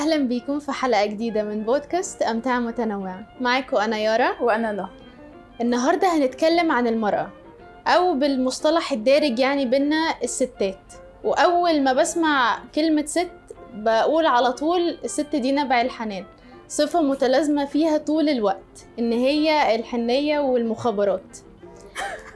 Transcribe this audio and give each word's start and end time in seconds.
أهلا 0.00 0.16
بيكم 0.16 0.58
في 0.58 0.72
حلقة 0.72 1.06
جديدة 1.06 1.42
من 1.42 1.62
بودكاست 1.62 2.22
أمتعة 2.22 2.58
متنوعة 2.58 3.26
معاكم 3.40 3.76
أنا 3.76 3.98
يارا. 3.98 4.42
وأنا 4.42 4.72
نهى 4.72 4.88
النهاردة 5.60 6.16
هنتكلم 6.16 6.72
عن 6.72 6.86
المرأة 6.86 7.30
أو 7.86 8.14
بالمصطلح 8.14 8.92
الدارج 8.92 9.38
يعني 9.38 9.66
بينا 9.66 10.14
الستات. 10.24 10.92
وأول 11.24 11.82
ما 11.82 11.92
بسمع 11.92 12.58
كلمة 12.74 13.06
ست 13.06 13.30
بقول 13.74 14.26
على 14.26 14.52
طول 14.52 14.98
الست 15.04 15.36
دي 15.36 15.52
نبع 15.52 15.80
الحنان. 15.80 16.24
صفة 16.68 17.02
متلازمة 17.02 17.64
فيها 17.64 17.98
طول 17.98 18.28
الوقت 18.28 18.86
إن 18.98 19.12
هي 19.12 19.74
الحنية 19.74 20.38
والمخابرات. 20.38 21.38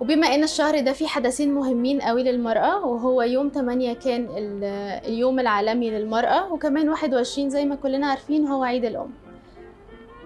وبما 0.00 0.26
إن 0.26 0.42
الشهر 0.42 0.80
ده 0.80 0.92
فيه 0.92 1.06
حدثين 1.06 1.54
مهمين 1.54 2.00
قوي 2.00 2.22
للمرأة 2.22 2.86
وهو 2.86 3.22
يوم 3.22 3.48
8 3.48 3.92
كان 3.94 4.24
ال- 4.36 4.64
اليوم 5.08 5.40
العالمي 5.40 5.90
للمرأة 5.90 6.52
وكمان 6.52 6.88
21 6.88 7.50
زي 7.50 7.64
ما 7.64 7.74
كلنا 7.74 8.06
عارفين 8.06 8.46
هو 8.46 8.62
عيد 8.64 8.84
الأم 8.84 9.10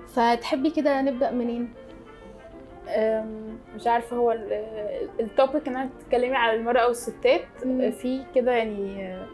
فتحبي 0.09 0.70
كده 0.70 1.02
نبدأ 1.02 1.30
منين؟ 1.30 1.69
مش 3.77 3.87
عارفة 3.87 4.16
هو 4.16 4.33
ال- 4.33 4.62
التوبيك 5.20 5.69
إن 5.69 5.77
أنت 5.77 5.92
تتكلمي 6.00 6.36
على 6.36 6.56
المرأة 6.56 6.86
والستات 6.86 7.41
مم. 7.64 7.91
في 7.91 8.22
كده 8.34 8.52
يعني 8.52 9.06
آه، 9.06 9.27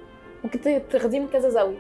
ممكن 0.45 0.61
تاخديه 0.91 1.21
من 1.21 1.29
كذا 1.29 1.49
زاوية 1.49 1.79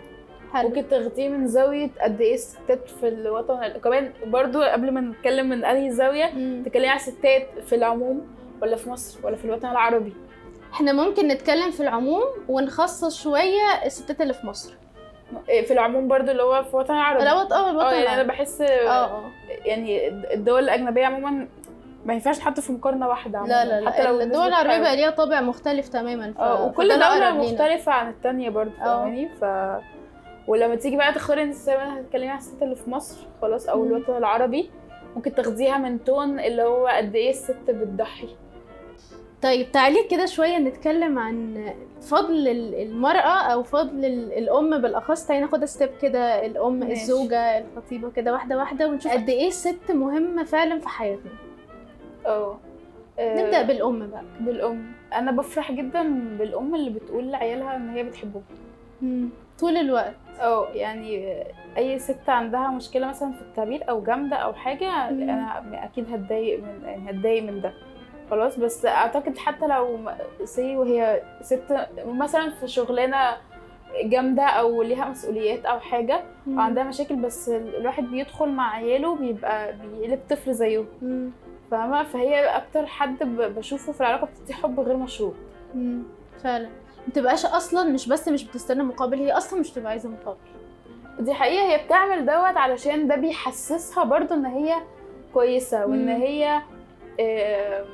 حلو 0.52 0.68
ممكن 0.68 0.88
تاخديه 0.88 1.28
من 1.28 1.46
زاوية 1.46 1.90
قد 2.00 2.20
إيه 2.20 2.34
الستات 2.34 2.88
في 3.00 3.08
الوطن 3.08 3.68
كمان 3.84 4.10
برضو 4.26 4.62
قبل 4.62 4.90
ما 4.90 5.00
نتكلم 5.00 5.48
من 5.48 5.64
أنهي 5.64 5.90
زاوية 5.90 6.30
مم. 6.34 6.62
تتكلمي 6.64 6.88
على 6.88 7.00
الستات 7.00 7.46
في 7.66 7.74
العموم 7.74 8.26
ولا 8.62 8.76
في 8.76 8.90
مصر 8.90 9.26
ولا 9.26 9.36
في 9.36 9.44
الوطن 9.44 9.70
العربي 9.70 10.12
إحنا 10.72 10.92
ممكن 10.92 11.28
نتكلم 11.28 11.70
في 11.70 11.80
العموم 11.82 12.22
ونخصص 12.48 13.22
شوية 13.22 13.84
الستات 13.86 14.20
اللي 14.20 14.34
في 14.34 14.46
مصر 14.46 14.74
إيه، 15.48 15.64
في 15.66 15.72
العموم 15.72 16.08
برضو 16.08 16.30
اللي 16.30 16.42
هو 16.42 16.62
في 16.62 16.74
الوطن 16.74 16.94
العربي 16.94 17.22
الوطن 17.30 17.54
آه 17.56 17.70
الوطن 17.70 17.86
يعني 17.94 18.14
أنا. 18.14 18.22
بحس 18.22 18.60
آه 18.60 18.90
آه 18.90 19.22
يعني 19.64 20.08
الدول 20.08 20.62
الأجنبية 20.64 21.06
عموما 21.06 21.48
ما 22.04 22.14
ينفعش 22.14 22.38
تحط 22.38 22.60
في 22.60 22.72
مقارنة 22.72 23.08
واحدة 23.08 23.38
عموما 23.38 23.52
لا 23.64 23.80
لا 23.80 23.90
حتى 23.90 24.04
لو 24.04 24.16
لا 24.18 24.24
الدول 24.24 24.48
بتحاول. 24.48 24.80
بقى 24.80 24.96
ليها 24.96 25.10
طابع 25.10 25.40
مختلف 25.40 25.88
تماما 25.88 26.32
ف... 26.32 26.40
آه 26.40 26.64
وكل 26.66 26.82
دولة 26.88 26.94
الأقرب 26.94 27.40
لينا. 27.40 27.52
مختلفة 27.52 27.92
عن 27.92 28.08
التانية 28.10 28.50
برضه 28.50 28.72
آه. 28.80 28.84
فاهماني 28.84 29.28
ف 29.28 29.44
ولما 30.48 30.74
تيجي 30.74 30.96
بقى 30.96 31.12
تختاري 31.12 31.42
انت 31.42 31.54
زي 31.54 31.76
ما 31.76 32.00
هتتكلمي 32.00 32.28
على 32.28 32.38
الست 32.38 32.62
اللي 32.62 32.76
في 32.76 32.90
مصر 32.90 33.26
خلاص 33.42 33.68
أو. 33.68 33.84
الوطن 33.84 34.16
العربي 34.16 34.70
ممكن 35.16 35.34
تاخديها 35.34 35.78
من 35.78 36.04
تون 36.04 36.40
اللي 36.40 36.62
هو 36.62 36.86
قد 36.86 37.14
إيه 37.14 37.30
الست 37.30 37.56
بتضحي 37.70 38.28
طيب 39.42 39.72
تعالي 39.72 40.04
كده 40.10 40.26
شوية 40.26 40.58
نتكلم 40.58 41.18
عن 41.18 41.64
فضل 42.00 42.48
ال- 42.48 42.74
المرأة 42.74 43.52
أو 43.52 43.62
فضل 43.62 44.04
ال- 44.04 44.32
الأم 44.32 44.78
بالأخص. 44.82 45.26
تعالي 45.26 45.40
ناخدها 45.40 45.66
ستيب 45.66 45.90
كده 46.02 46.46
الأم 46.46 46.72
ماشي. 46.80 46.92
الزوجة 46.92 47.58
الخطيبة 47.58 48.10
كده 48.10 48.32
واحدة 48.32 48.56
واحدة 48.58 48.88
ونشوف 48.88 49.12
قد 49.12 49.28
إيه 49.28 49.48
الست 49.48 49.90
مهمة 49.90 50.44
فعلا 50.44 50.78
في 50.80 50.88
حياتنا. 50.88 51.30
آه 52.26 52.56
نبدأ 53.20 53.62
بالأم 53.62 54.06
بقى. 54.10 54.22
بالأم. 54.40 54.92
أنا 55.14 55.30
بفرح 55.32 55.72
جدا 55.72 56.02
بالأم 56.38 56.74
اللي 56.74 56.90
بتقول 56.90 57.30
لعيالها 57.32 57.76
إن 57.76 57.88
هي 57.90 58.02
بتحبهم. 58.02 58.42
طول 59.60 59.76
الوقت. 59.76 60.14
آه 60.40 60.68
يعني 60.74 61.42
أي 61.76 61.98
ست 61.98 62.28
عندها 62.28 62.68
مشكلة 62.70 63.06
مثلا 63.08 63.32
في 63.32 63.40
التعبير 63.42 63.90
أو 63.90 64.02
جامدة 64.02 64.36
أو 64.36 64.52
حاجة 64.52 65.10
مم. 65.10 65.22
أنا 65.22 65.84
أكيد 65.84 66.12
هتضايق 66.14 66.58
من 66.62 66.82
يعني 66.84 67.10
هتضايق 67.10 67.42
من 67.42 67.60
ده. 67.60 67.72
خلاص 68.30 68.58
بس 68.58 68.86
أعتقد 68.86 69.38
حتى 69.38 69.66
لو 69.66 69.98
سي 70.44 70.76
وهي 70.76 71.22
ست 71.42 71.86
مثلا 72.06 72.50
في 72.50 72.68
شغلانة 72.68 73.36
جامدة 74.04 74.42
أو 74.42 74.82
ليها 74.82 75.08
مسؤوليات 75.08 75.64
أو 75.64 75.80
حاجة 75.80 76.20
وعندها 76.48 76.84
مشاكل 76.84 77.16
بس 77.16 77.48
الواحد 77.48 78.04
بيدخل 78.04 78.48
مع 78.48 78.74
عياله 78.74 79.16
بيبقى 79.16 79.72
بيقلب 79.72 80.20
طفل 80.30 80.54
زيه. 80.54 80.84
فاهمة 81.70 82.02
فهي 82.04 82.44
أكتر 82.56 82.86
حد 82.86 83.18
بشوفه 83.38 83.92
في 83.92 84.00
العلاقة 84.00 84.26
بتدي 84.26 84.54
حب 84.54 84.80
غير 84.80 84.96
مشروط. 84.96 85.34
فعلا 86.42 86.68
متبقاش 87.08 87.46
أصلا 87.46 87.90
مش 87.90 88.08
بس 88.08 88.28
مش 88.28 88.44
بتستنى 88.44 88.82
مقابل 88.82 89.18
هي 89.18 89.32
أصلا 89.32 89.60
مش 89.60 89.70
تبقى 89.70 89.90
عايزة 89.90 90.08
مقابل 90.08 90.38
دي 91.20 91.34
حقيقة 91.34 91.72
هي 91.72 91.84
بتعمل 91.84 92.26
دوت 92.26 92.56
علشان 92.56 93.08
ده 93.08 93.16
بيحسسها 93.16 94.04
برضو 94.04 94.34
إن 94.34 94.46
هي 94.46 94.74
كويسة 95.34 95.86
وإن 95.86 96.02
مم. 96.06 96.22
هي 96.22 96.60
آم، 97.20 97.84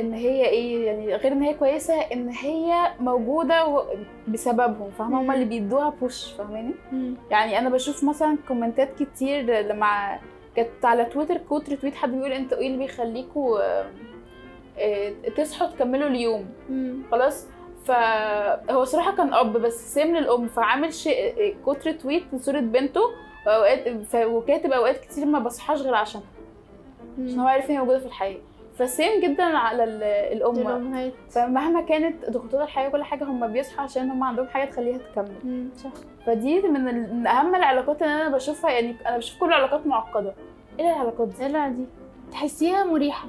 إن 0.00 0.12
هي 0.14 0.44
إيه 0.48 0.86
يعني 0.86 1.14
غير 1.16 1.32
إن 1.32 1.42
هي 1.42 1.54
كويسة 1.54 1.94
إن 1.94 2.28
هي 2.28 2.92
موجودة 3.00 3.66
و- 3.66 3.84
بسببهم 4.28 4.90
فاهمة؟ 4.98 5.10
مم. 5.16 5.22
هما 5.24 5.34
اللي 5.34 5.44
بيدوها 5.44 5.88
push 6.00 6.32
فاهماني؟ 6.32 6.74
يعني 7.30 7.58
أنا 7.58 7.68
بشوف 7.70 8.04
مثلا 8.04 8.38
comment 8.48 8.95
ات 8.95 9.02
كتير 9.02 9.42
لما 9.60 10.18
كانت 10.56 10.84
على 10.84 11.04
تويتر 11.04 11.36
quote 11.36 11.68
retweet 11.70 11.94
حد 11.94 12.10
بيقول 12.12 12.32
أنتوا 12.32 12.58
إيه 12.58 12.66
اللي 12.66 12.78
بيخليكوا 12.78 13.60
آه، 14.78 15.12
تصحوا 15.36 15.66
تكملوا 15.68 16.08
اليوم. 16.08 16.46
خلاص؟ 17.10 17.46
فهو 17.84 18.84
صراحة 18.84 19.16
كان 19.16 19.34
أب 19.34 19.52
بس 19.52 19.94
سام 19.94 20.16
للأم 20.16 20.48
فعامل 20.48 20.94
share 20.94 21.56
quote 21.66 21.92
tweet 21.92 22.22
لصوره 22.32 22.60
بنته 22.60 23.00
وأوقات 23.46 23.84
وكاتب 24.16 24.72
أوقات 24.72 24.98
كتير 25.00 25.26
ما 25.26 25.38
بصحاش 25.38 25.80
غير 25.80 25.94
عشان 25.94 26.20
عشان 27.26 27.40
هو 27.40 27.46
عارف 27.46 27.64
إن 27.64 27.70
هي 27.70 27.78
موجودة 27.78 27.98
في 27.98 28.06
الحياة 28.06 28.36
فسام 28.78 29.20
جدا 29.20 29.44
على 29.44 29.84
ال- 29.84 30.02
الام 30.02 30.54
فمهما 31.30 31.80
كانت 31.80 32.30
ضغوطات 32.30 32.60
الحياة 32.62 32.88
وكل 32.88 33.02
حاجة 33.04 33.24
هم 33.24 33.46
بيصحوا 33.52 33.84
عشان 33.84 34.10
هم 34.10 34.24
عندهم 34.24 34.46
حاجة 34.46 34.70
تخليها 34.70 34.98
تكمل. 34.98 35.34
مم. 35.44 35.68
صح. 35.76 35.90
فدي 36.26 36.60
من, 36.62 36.88
ال- 36.88 37.14
من 37.14 37.26
أهم 37.26 37.54
العلاقات 37.54 38.02
اللي 38.02 38.14
أنا 38.14 38.28
بشوفها. 38.36 38.70
يعني 38.70 38.96
أنا 39.06 39.16
بشوف 39.16 39.40
كل 39.40 39.46
العلاقات 39.46 39.86
معقدة. 39.86 40.34
إيه 40.80 40.90
العلاقات 40.92 41.28
دي؟ 41.28 41.46
إيه 41.46 41.68
دي 41.68 41.84
تحسيها 42.32 42.84
مريحة. 42.84 43.28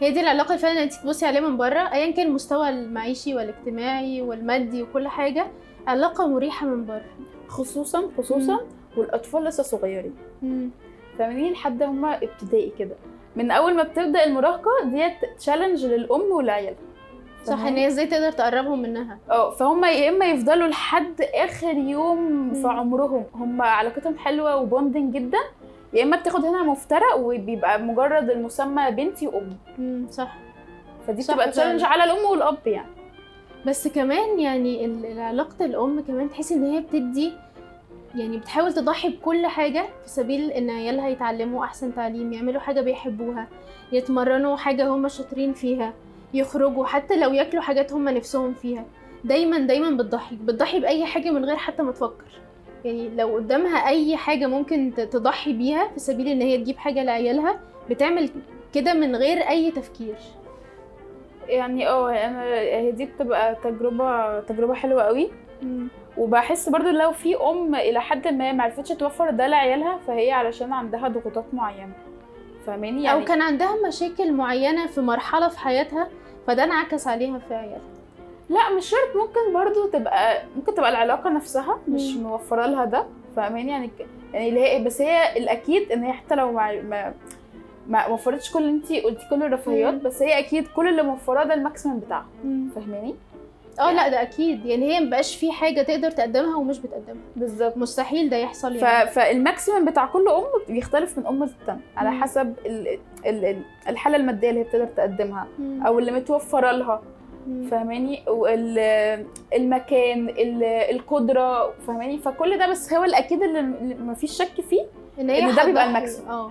هي 0.00 0.10
دي 0.10 0.20
العلاقة 0.20 0.48
اللي 0.48 0.58
فعلا 0.58 0.82
انت 0.82 0.94
تبصي 0.94 1.26
عليها 1.26 1.40
من 1.40 1.56
بره. 1.56 1.80
ايا 1.92 2.10
كان 2.10 2.26
المستوى 2.26 2.68
المعيشي 2.68 3.34
والاجتماعي 3.34 4.22
والمادي 4.22 4.82
وكل 4.82 5.08
حاجة 5.08 5.46
علاقة 5.86 6.26
مريحة 6.26 6.66
من 6.66 6.86
بره. 6.86 7.04
خصوصا 7.48 8.10
خصوصا 8.18 8.60
والأطفال 8.96 9.44
لسه 9.44 9.62
صغيرين. 9.62 10.14
فاهمين 11.18 11.52
لحد 11.52 11.82
هما 11.82 12.16
ابتدائي 12.22 12.72
كده. 12.78 12.94
من 13.36 13.50
أول 13.50 13.74
ما 13.76 13.82
بتبدأ 13.82 14.24
المراهقة 14.24 14.70
ده 14.84 15.12
challenge 15.38 15.86
للأم 15.86 16.20
والعيال. 16.32 16.74
صح 17.44 17.60
إن 17.64 17.76
هي 17.76 17.86
إزاي 17.86 18.06
تقدر 18.06 18.32
تقربهم 18.32 18.82
منها؟ 18.82 19.18
أه 19.30 19.50
فهم 19.50 19.84
يا 19.84 20.08
إما 20.08 20.26
يفضلوا 20.26 20.68
لحد 20.68 21.20
آخر 21.34 21.72
يوم 21.76 22.52
في. 22.54 22.68
عمرهم. 22.68 23.24
هم 23.34 23.62
علاقتهم 23.62 24.18
حلوة 24.18 24.56
و 24.56 24.63
bonding 24.63 25.14
جدا. 25.14 25.38
يا 25.92 26.02
إما 26.02 26.16
بتاخد 26.16 26.44
هنا 26.44 26.62
مفترق 26.62 27.16
وبيبقى 27.16 27.80
مجرد 27.80 28.30
المسمى 28.30 28.90
بنتي 28.90 29.26
وامي 29.26 29.56
مم. 29.78 30.06
صح. 30.10 30.36
فدي 31.06 31.22
صح 31.22 31.34
بتبقى 31.34 31.50
تشالنج. 31.50 31.82
على 31.84 32.04
الأم 32.04 32.24
والأب 32.30 32.66
يعني. 32.66 32.88
بس 33.66 33.88
كمان 33.88 34.40
يعني 34.40 34.84
ال- 34.84 35.20
علاقة 35.20 35.64
الأم 35.64 36.00
كمان 36.08 36.30
تحسي 36.30 36.54
إن 36.54 36.64
هي 36.64 36.80
بتدي 36.80 37.32
يعني 38.16 38.36
بتحاول 38.36 38.72
تضحي 38.72 39.08
بكل 39.08 39.46
حاجة 39.46 39.86
في 40.02 40.08
سبيل 40.10 40.50
إن 40.50 40.70
عيالها 40.70 41.08
يتعلموا 41.08 41.64
أحسن 41.64 41.94
تعليم 41.94 42.32
يعملوا 42.32 42.60
حاجة 42.60 42.80
بيحبوها 42.80 43.48
يتمرنوا 43.92 44.56
حاجة 44.56 44.88
هم 44.88 45.08
شاطرين 45.08 45.52
فيها 45.52 45.94
يخرجوا 46.34 46.86
حتى 46.86 47.16
لو 47.16 47.32
ياكلوا 47.32 47.62
حاجات 47.62 47.92
هم 47.92 48.08
نفسهم 48.08 48.54
فيها. 48.54 48.84
دايما 49.24 49.58
دايما 49.58 49.90
بتضحي 49.90 50.36
بتضحي 50.36 50.80
بأي 50.80 51.04
حاجة 51.06 51.30
من 51.30 51.44
غير 51.44 51.56
حتى 51.56 51.82
ما 51.82 51.92
تفكر. 51.92 52.40
يعني 52.84 53.08
لو 53.08 53.34
قدامها 53.34 53.88
أي 53.88 54.16
حاجة 54.16 54.46
ممكن 54.46 54.92
تضحي 54.96 55.52
بيها 55.52 55.88
في 55.88 55.98
سبيل 56.00 56.28
إن 56.28 56.42
هي 56.42 56.58
تجيب 56.58 56.76
حاجة 56.76 57.04
لعيالها 57.04 57.60
بتعمل 57.90 58.30
كده 58.74 58.94
من 58.94 59.16
غير 59.16 59.38
أي 59.38 59.70
تفكير. 59.70 60.16
يعني 61.48 61.88
آه 61.88 62.10
أنا 62.10 62.44
هي 62.54 62.90
دي 62.90 63.04
بتبقى 63.04 63.54
تجربة 63.54 64.40
تجربة 64.40 64.74
حلوة 64.74 65.02
قوي. 65.02 65.30
وبحس 66.16 66.68
برضو 66.68 66.88
لو 66.88 67.12
في 67.12 67.36
أم 67.36 67.74
إلى 67.74 68.00
حد 68.00 68.28
ما 68.28 68.52
معرفتش 68.52 68.88
توفر 68.88 69.30
ده 69.30 69.46
لعيالها 69.46 69.98
فهي 70.06 70.32
علشان 70.32 70.72
عندها 70.72 71.08
ضغوطات 71.08 71.44
معينة. 71.52 71.92
فاهماني؟ 72.66 73.02
يعني 73.04 73.20
أو 73.20 73.24
كان 73.24 73.42
عندها 73.42 73.76
مشاكل 73.88 74.32
معينة 74.32 74.86
في 74.86 75.00
مرحلة 75.00 75.48
في 75.48 75.58
حياتها 75.58 76.08
فده 76.46 76.64
انعكس 76.64 77.06
عليها 77.06 77.38
في 77.38 77.54
عيالها. 77.54 77.80
لا 78.48 78.70
مش 78.76 78.86
شرط. 78.90 79.16
ممكن 79.16 79.52
برضو 79.54 79.86
تبقى 79.86 80.42
ممكن 80.56 80.74
تبقى 80.74 80.90
العلاقة 80.90 81.30
نفسها 81.30 81.78
مش. 81.88 82.16
موفرة 82.16 82.66
لها 82.66 82.84
ده. 82.84 83.06
فاهماني؟ 83.36 83.70
يعني 83.70 83.90
يعني 84.32 84.48
اللي 84.48 84.60
هي 84.60 84.84
بس 84.84 85.00
هي 85.00 85.36
الأكيد 85.36 85.92
إن 85.92 86.02
هي 86.02 86.12
حتى 86.12 86.34
لو 86.34 86.52
ما 86.52 87.14
ما 87.88 88.06
وفرتش 88.06 88.50
كل 88.52 88.58
اللي 88.58 88.70
انت 88.70 88.92
قلتي 88.92 89.26
كل 89.30 89.42
الرفاهيات. 89.42 89.94
بس 89.94 90.22
هي 90.22 90.38
أكيد 90.38 90.66
كل 90.66 90.88
اللي 90.88 91.02
موفراه 91.02 91.44
ده 91.44 91.54
ال 91.54 91.59
maximum 91.59 91.98
بتاعها 91.98 92.26
فاهماني 92.74 93.14
آه 93.80 93.92
لا 93.92 94.08
ده 94.08 94.22
أكيد 94.22 94.66
يعني 94.66 94.92
هي 94.94 95.00
مبقاش 95.00 95.36
في 95.36 95.52
حاجة 95.52 95.82
تقدر 95.82 96.10
تقدمها 96.10 96.56
ومش 96.56 96.78
بتقدمها 96.78 97.22
بالظبط 97.36 97.76
مستحيل 97.76 98.30
ده 98.30 98.36
يحصل. 98.36 98.76
يعني 98.76 99.10
فال 99.10 99.26
maximum 99.26 99.84
بتاع 99.84 100.06
كل 100.06 100.28
أم 100.28 100.44
بيختلف 100.74 101.18
من 101.18 101.26
أم 101.26 101.44
للتانية 101.44 101.80
على. 101.96 102.10
حسب 102.10 102.54
ال... 102.66 102.88
ال... 103.26 103.44
ال- 103.44 103.62
الحالة 103.88 104.16
المادية 104.16 104.50
اللي 104.50 104.60
هي 104.60 104.64
بتقدر 104.64 104.84
تقدمها 104.86 105.46
مم. 105.58 105.86
أو 105.86 105.98
اللي 105.98 106.12
متوفرة 106.12 106.72
لها. 106.72 107.02
فاهماني 107.70 108.22
والمكان 109.52 110.28
القدرة 110.90 111.72
فاهماني 111.86 112.18
فكل 112.18 112.58
ده 112.58 112.70
بس 112.70 112.92
هو 112.92 113.04
الأكيد 113.04 113.42
اللي 113.42 113.62
مفيش 114.00 114.30
شك 114.32 114.60
فيه 114.70 114.82
إن 115.20 115.30
هي 115.30 115.44
إن 115.50 115.54
ده 115.54 115.64
بيبقى. 115.64 115.86
الماكسيمم. 115.86 116.28
آه 116.28 116.50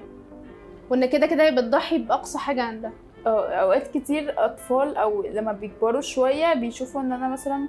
وإن 0.89 1.05
كده 1.05 1.27
كده 1.27 1.43
هي 1.43 1.51
بتضحي 1.51 1.97
بأقصى 1.97 2.37
حاجة 2.37 2.61
عندها. 2.63 2.91
آه 3.27 3.49
أوقات 3.49 3.87
كتير 3.87 4.33
أطفال 4.37 4.97
أو 4.97 5.23
لما 5.23 5.51
بيكبروا 5.51 6.01
شوية 6.01 6.53
بيشوفوا 6.53 7.01
إن 7.01 7.11
أنا 7.11 7.27
مثلا 7.27 7.67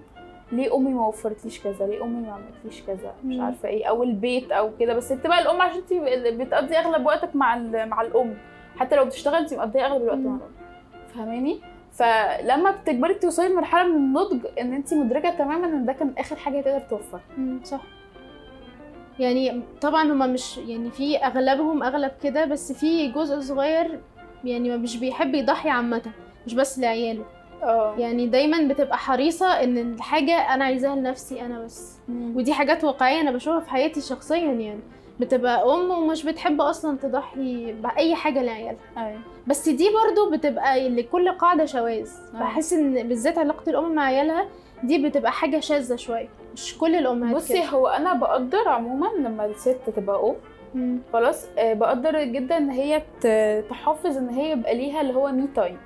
ليه 0.53 0.77
أمي 0.77 0.91
ما 0.91 1.07
وفرتليش 1.07 1.61
كذا؟ 1.61 1.87
ليه 1.87 2.05
أمي 2.05 2.27
ما 2.27 2.33
عملتليش 2.33 2.83
كذا؟ 2.87 3.15
مش. 3.25 3.41
عارفة 3.41 3.69
إيه 3.69 3.85
أو 3.89 4.03
البيت 4.03 4.53
أو 4.53 4.71
كده. 4.81 4.95
بس 4.95 5.13
بتبقى 5.13 5.43
الأم 5.43 5.61
عشان 5.63 5.79
انت 5.79 5.93
بتقضي 6.43 6.77
أغلب 6.79 7.07
وقتك 7.07 7.37
مع 7.37 7.57
مع 7.85 8.03
الأم. 8.03 8.35
حتى 8.77 8.97
لو 8.97 9.05
بتشتغل 9.05 9.35
انت 9.35 9.55
مقضية 9.55 9.87
أغلب 9.87 10.03
الوقت. 10.03 10.19
مع 10.19 10.37
الأم. 10.37 10.41
فاهماني؟ 11.15 11.61
فلما 11.93 12.71
بتكبري 12.71 13.15
توصلي 13.15 13.49
لمرحلة 13.49 13.89
من 13.89 13.97
النضج 13.97 14.47
إن 14.61 14.73
انت 14.75 14.95
مدركة 14.95 15.31
تماما 15.31 15.67
إن 15.67 15.87
ده 15.87 15.93
كان 15.93 16.13
آخر 16.19 16.37
حاجة 16.37 16.61
تقدر 16.61 16.81
توفر. 16.81 17.21
صح. 17.65 17.81
يعني 19.19 19.63
طبعا 19.81 20.13
هما 20.13 20.27
مش 20.27 20.59
يعني 20.59 20.91
في 20.91 21.17
أغلبهم 21.17 21.83
أغلب 21.83 22.11
كده 22.23 22.45
بس 22.45 22.73
في 22.73 23.09
جزء 23.09 23.41
صغير 23.41 24.01
يعني 24.45 24.77
مش 24.77 24.97
بيحب 24.97 25.35
يضحي 25.35 25.69
عامة 25.71 26.03
مش 26.47 26.55
بس 26.55 26.79
لعياله 26.79 27.25
آه 27.63 27.95
يعني 27.99 28.27
دايما 28.27 28.69
بتبقى 28.69 28.99
حريصة 28.99 29.47
إن 29.47 29.79
الحاجة 29.79 30.55
أنا 30.55 30.65
عايزاها 30.65 30.97
لنفسي 30.97 31.41
أنا 31.41 31.61
بس 31.61 31.97
مم. 32.09 32.37
ودي 32.37 32.53
حاجات 32.53 32.85
واقعية 32.85 33.21
أنا 33.21 33.31
بشوفها 33.31 33.61
في 33.61 33.71
حياتي 33.71 34.01
شخصيا 34.01 34.37
يعني 34.53 34.81
بتبقى 35.21 35.75
أم 35.75 35.91
ومش 35.91 36.25
بتحب 36.25 36.61
أصلا 36.61 36.99
تضحي 36.99 37.73
بأي 37.73 38.15
حاجة 38.15 38.43
لعيالها 38.43 38.77
أيوة. 38.97 39.21
بس 39.47 39.69
دي 39.69 39.89
برضو 39.91 40.31
بتبقى 40.31 40.89
لكل 40.89 41.33
قاعدة 41.33 41.65
شواذ 41.65 42.11
آه. 42.35 42.39
بحس 42.41 42.73
إن 42.73 43.09
بالذات 43.09 43.39
علاقة 43.39 43.71
الأم 43.71 43.95
مع 43.95 44.03
عيالها 44.03 44.47
دي 44.83 45.09
بتبقى 45.09 45.33
حاجة 45.33 45.61
شاذة 45.61 45.97
شوية 45.97 46.29
مش 46.55 46.79
كل 46.79 46.95
الأمهات 46.95 47.37
بصي 47.37 47.55
كده. 47.55 47.65
هو 47.65 47.87
أنا 47.89 48.15
بقدر 48.15 48.69
عموما 48.69 49.07
لما 49.19 49.47
الست 49.47 49.79
تبقى 49.97 50.35
أم. 50.75 51.01
خلاص 51.13 51.47
آه، 51.59 51.73
بقدر 51.73 52.25
جدا 52.25 52.57
إن 52.57 52.71
هي 52.71 53.03
تحافظ 53.71 54.17
إن 54.17 54.29
هي 54.29 54.51
يبقى 54.53 54.75
ليها 54.75 55.01
اللي 55.01 55.15
هو 55.15 55.33
me 55.33 55.47
time. 55.55 55.79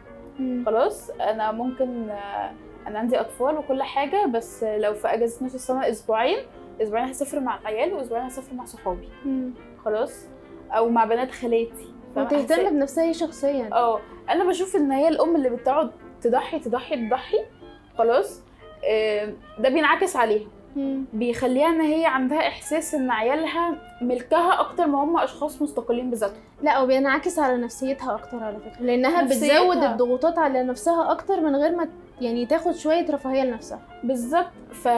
خلاص 0.66 1.10
أنا 1.10 1.52
ممكن 1.52 2.10
آه، 2.10 2.50
أنا 2.86 2.98
عندي 2.98 3.20
أطفال 3.20 3.56
وكل 3.58 3.82
حاجة 3.82 4.26
بس 4.26 4.64
لو 4.64 4.94
في 4.94 5.08
أجازة 5.08 5.46
نص 5.46 5.54
السنة 5.54 5.88
أسبوعين 5.88 6.38
أسبوعين 6.82 7.08
هسافر 7.08 7.40
مع 7.40 7.58
العيال 7.60 7.92
وأسبوعين 7.94 8.24
هسافر 8.24 8.54
مع 8.54 8.64
صحابي. 8.64 9.08
خلاص 9.84 10.24
أو 10.72 10.88
مع 10.88 11.04
بنات 11.04 11.30
خالاتي؟ 11.30 11.94
وتهتم 12.16 12.70
بنفسها 12.70 13.04
هي 13.04 13.14
شخصيا 13.14 13.68
آه 13.72 14.00
أنا 14.30 14.44
بشوف 14.44 14.76
إن 14.76 14.92
هي 14.92 15.08
الأم 15.08 15.36
اللي 15.36 15.50
بتقعد 15.50 15.90
تضحي 16.22 16.58
تضحي 16.58 17.06
تضحي 17.08 17.38
خلاص 17.98 18.40
ده 19.58 19.68
بينعكس 19.68 20.16
عليها. 20.16 20.46
بيخليها 21.12 21.68
إن 21.68 21.80
هي 21.80 22.06
عندها 22.06 22.38
إحساس 22.48 22.94
إن 22.94 23.10
عيالها 23.10 23.76
ملكها 24.02 24.60
أكتر 24.60 24.86
ما 24.86 25.04
هم 25.04 25.16
أشخاص 25.18 25.62
مستقلين 25.62 26.10
بذاتهم. 26.10 26.42
لا 26.62 26.80
وبينعكس 26.80 27.38
على 27.38 27.56
نفسيتها 27.56 28.14
أكتر 28.14 28.44
على 28.44 28.56
فكرة 28.58 28.82
لأنها 28.84 29.22
نفسيتها. 29.22 29.58
بتزود 29.70 29.84
الضغوطات 29.84 30.38
على 30.38 30.62
نفسها 30.62 31.12
أكتر 31.12 31.40
من 31.40 31.56
غير 31.56 31.76
ما 31.76 31.88
يعني 32.20 32.46
تاخد 32.46 32.72
شوية 32.74 33.10
رفاهية 33.10 33.42
لنفسها. 33.44 33.80
بالظبط. 34.04 34.46
ف 34.72 34.88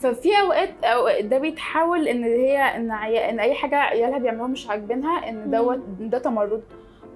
ففي 0.00 0.40
أوقات 0.40 0.84
أو 0.84 1.20
ده 1.20 1.38
بيتحول 1.38 2.08
إن 2.08 2.24
هي 2.24 2.58
إن 2.58 2.90
عي... 2.90 3.30
إن 3.30 3.40
أي 3.40 3.54
حاجة 3.54 3.76
عيالها 3.76 4.18
بيعملوها 4.18 4.48
مش 4.48 4.70
عاجبينها 4.70 5.28
إن 5.28 5.50
دوت 5.50 5.78
ده 6.00 6.18
تمرد 6.18 6.62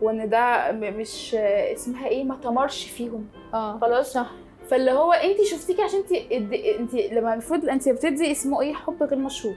وإن 0.03 0.29
ده 0.29 0.73
مش 0.73 1.35
اسمها 1.35 2.07
إيه 2.09 2.25
ما 2.25 2.37
تمرش 2.43 2.85
فيهم. 2.85 3.27
آه 3.55 3.79
خلاص؟ 3.79 4.13
صح. 4.13 4.31
فاللي 4.71 4.91
هو 4.91 5.13
انت 5.13 5.43
شفتيكي 5.43 5.83
عشان 5.83 5.99
انت 5.99 6.13
انت 6.81 6.95
لما 6.95 7.33
المفروض 7.33 7.69
انت 7.69 7.89
بتدي 7.89 8.31
اسمه 8.31 8.61
إيه 8.61 8.75
حب 8.75 9.03
غير 9.03 9.19
مشروط. 9.19 9.55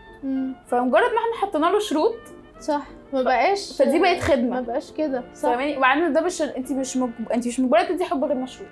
فمجرد 0.68 1.04
ما 1.12 1.18
إحنا 1.20 1.42
حطينا 1.42 1.66
له 1.66 1.80
شروط 1.80 2.16
صح. 2.60 2.82
ما 3.14 3.22
بقاش 3.22 3.78
فدي 3.80 4.00
بقت 4.00 4.20
خدمة. 4.20 4.50
ما 4.50 4.62
بقاش 4.62 4.92
كده. 4.92 5.24
صح. 5.36 5.42
فاهماني؟ 5.42 5.78
مع 5.78 5.94
ان 5.94 6.14
ده 6.14 6.22
مش 6.22 6.42
انت 6.42 6.72
مش 6.72 6.98
مج... 6.98 7.10
انت 7.34 7.48
مش 7.48 7.60
مجبرة 7.60 7.84
تدي 7.84 8.04
حب 8.06 8.24
غير 8.24 8.36
مشروط. 8.38 8.70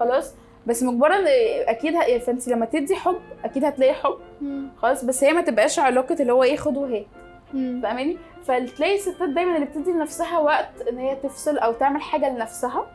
خلاص؟ 0.00 0.34
بس 0.66 0.82
مجبرة 0.82 1.14
ان 1.14 1.24
أكيد 1.68 1.94
ه... 1.94 2.18
فانت 2.18 2.48
لما 2.48 2.66
تدي 2.66 2.94
حب 2.94 3.20
أكيد 3.44 3.64
هتلاقي 3.64 3.94
حب. 3.94 4.18
مم. 4.40 4.68
خلاص؟ 4.82 5.04
بس 5.04 5.24
هي 5.24 5.32
ما 5.32 5.40
تبقاش 5.40 5.78
علاقة 5.78 6.16
اللي 6.20 6.32
هو 6.32 6.42
إيه 6.42 6.56
خد 6.56 6.76
وهات. 6.76 7.06
فاهماني؟ 7.52 8.16
فتلاقي 8.44 8.94
الستات 8.94 9.28
دايما 9.28 9.54
اللي 9.54 9.66
بتدي 9.66 9.90
لنفسها 9.92 10.38
وقت 10.38 10.88
إن 10.90 10.98
هي 10.98 11.16
تفصل 11.16 11.58
أو 11.58 11.72
تعمل 11.72 12.02
حاجة 12.02 12.30
لنفسها. 12.36 12.86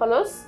خلاص؟ 0.00 0.42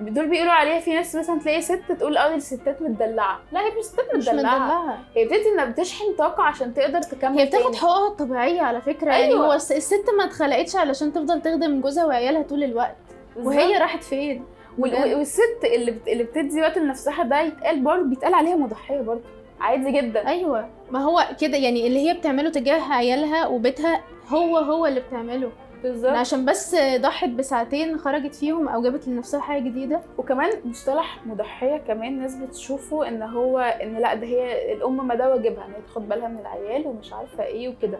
دول 0.00 0.28
بيقولوا 0.28 0.52
عليها 0.52 0.80
في 0.80 0.94
ناس 0.94 1.16
مثلا 1.16 1.38
تلاقي 1.40 1.60
ست 1.62 1.80
تقول 1.98 2.16
آه 2.16 2.34
الستات 2.34 2.82
متدلعة. 2.82 3.40
لا 3.52 3.60
هي 3.60 3.70
مش 3.78 3.84
ستات 3.84 4.14
مش 4.14 4.28
متدلعة. 4.28 4.38
مدلعها 4.40 4.98
هي 5.16 5.24
بتدي 5.24 5.48
إنها 5.54 5.64
بتشحن 5.64 6.12
طاقة 6.18 6.42
عشان 6.42 6.74
تقدر 6.74 7.02
تكمل 7.02 7.38
هي 7.38 7.46
بتاخد. 7.46 7.74
حقوقها 7.74 8.08
الطبيعية 8.08 8.60
على 8.60 8.80
فكرة. 8.80 9.10
يعني 9.10 9.24
أيوة. 9.24 9.46
هو 9.46 9.52
الس- 9.52 9.72
الست 9.72 10.04
ما 10.18 10.24
اتخلقتش 10.24 10.76
علشان 10.76 11.12
تفضل 11.12 11.42
تخدم 11.42 11.80
جوزها 11.80 12.04
وعيالها 12.06 12.42
طول 12.42 12.64
الوقت. 12.64 12.96
وهي 13.36 13.78
راحت 13.78 14.02
فين. 14.02 14.44
والست 14.78 15.64
اللي 15.64 15.90
بت... 15.90 16.08
اللي 16.08 16.24
بتدي 16.24 16.60
وقت 16.60 16.78
لنفسها 16.78 17.22
ده 17.24 17.40
يتقال 17.40 17.80
برضه 17.80 18.02
بيتقال 18.02 18.34
عليها 18.34 18.56
مضحية 18.56 19.00
برضه. 19.00 19.20
عادي 19.60 19.90
جدا. 19.92 20.28
أيوه. 20.28 20.68
ما 20.90 21.02
هو 21.02 21.26
كده 21.40 21.56
يعني 21.56 21.86
اللي 21.86 22.08
هي 22.10 22.14
بتعمله 22.14 22.50
تجاه 22.50 22.92
عيالها 22.92 23.46
وبيتها 23.46 24.00
هو 24.28 24.58
هو 24.58 24.86
اللي 24.86 25.00
بتعمله. 25.00 25.50
بالظبط. 25.82 26.12
عشان 26.12 26.44
بس 26.44 26.76
ضحت 26.96 27.28
بساعتين 27.28 27.98
خرجت 27.98 28.34
فيهم 28.34 28.68
أو 28.68 28.82
جابت 28.82 29.08
لنفسها 29.08 29.40
حاجة 29.40 29.62
جديدة. 29.62 30.00
وكمان 30.18 30.50
مصطلح 30.64 31.26
مضحية 31.26 31.76
كمان 31.76 32.18
ناس 32.18 32.34
بتشوفه 32.36 33.08
إن 33.08 33.22
هو 33.22 33.58
إن 33.58 33.94
لأ 33.96 34.14
ده 34.14 34.26
هي 34.26 34.72
الأم 34.72 35.06
ما 35.08 35.14
ده 35.14 35.30
واجبها 35.30 35.66
إن 35.66 35.72
هي 35.72 35.80
تاخد 35.86 36.08
بالها 36.08 36.28
من 36.28 36.38
العيال 36.38 36.86
ومش 36.86 37.12
عارفة 37.12 37.44
إيه 37.44 37.68
وكده. 37.68 37.98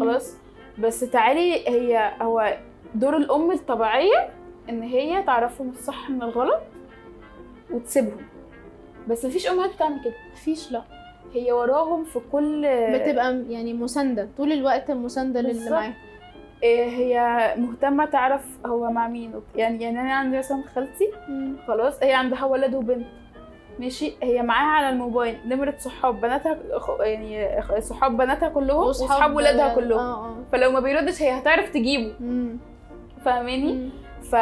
خلاص؟ 0.00 0.34
بس 0.78 1.00
تعالي 1.00 1.68
هي 1.68 2.12
هو 2.22 2.56
دور 2.94 3.16
الأم 3.16 3.50
الطبيعية 3.52 4.28
إن 4.68 4.82
هي 4.82 5.22
تعرفهم 5.22 5.70
الصح 5.70 6.10
من 6.10 6.22
الغلط 6.22 6.60
وتسيبهم. 7.70 8.20
بس 9.08 9.24
مفيش 9.24 9.46
امهات 9.50 9.74
بتعمل 9.74 10.04
كده. 10.04 10.14
مفيش 10.32 10.72
لأ. 10.72 10.82
هي 11.34 11.52
وراهم 11.52 12.04
في 12.04 12.20
كل 12.32 12.60
بتبقى 12.92 13.42
يعني 13.48 13.74
مساندة. 13.74 14.28
طول 14.36 14.52
الوقت 14.52 14.90
مساندة 14.90 15.40
للي 15.40 15.52
بالظبط. 15.52 15.72
إيه 16.62 16.88
هي 16.88 17.54
مهتمة 17.56 18.04
تعرف 18.04 18.44
هو 18.66 18.90
مع 18.90 19.08
مين. 19.08 19.32
يعني 19.56 19.84
يعني 19.84 20.00
أنا 20.00 20.14
عندي 20.14 20.38
مثلا 20.38 20.62
خالتي 20.74 21.10
خلاص 21.66 22.02
هي 22.02 22.12
عندها 22.12 22.44
ولد 22.44 22.74
وبنت. 22.74 23.06
ماشي؟ 23.78 24.12
هي 24.22 24.42
معاها 24.42 24.76
على 24.76 24.88
الموبايل. 24.88 25.38
نمرة 25.46 25.74
صحاب 25.78 26.20
بناتها 26.20 26.58
يعني 27.00 27.62
صحاب 27.80 28.16
بناتها 28.16 28.48
كلهم 28.48 28.78
وصحاب 28.78 29.36
ولادها 29.36 29.74
كلهم. 29.74 29.98
آه 29.98 30.26
آه. 30.26 30.36
فلو 30.52 30.70
ما 30.70 30.80
بيردش 30.80 31.22
هي 31.22 31.38
هتعرف 31.38 31.70
تجيبه. 31.70 32.14
فاهماني. 33.24 33.90
ف... 34.22 34.36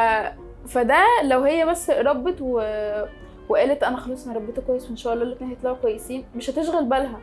فده 0.69 1.05
لو 1.25 1.43
هي 1.43 1.67
بس 1.67 1.91
ربت 1.91 2.37
و... 2.41 2.61
وقالت 3.49 3.83
أنا 3.83 3.97
خلاص 3.97 4.27
أنا 4.27 4.37
ربيته 4.37 4.63
كويس 4.63 4.87
وإن 4.89 4.97
شاء 4.97 5.13
الله 5.15 5.25
الاثنين 5.25 5.51
هيطلعوا 5.51 5.77
كويسين 5.77 6.25
مش 6.37 6.51
هتشغل 6.51 6.85
بالها. 6.85 7.21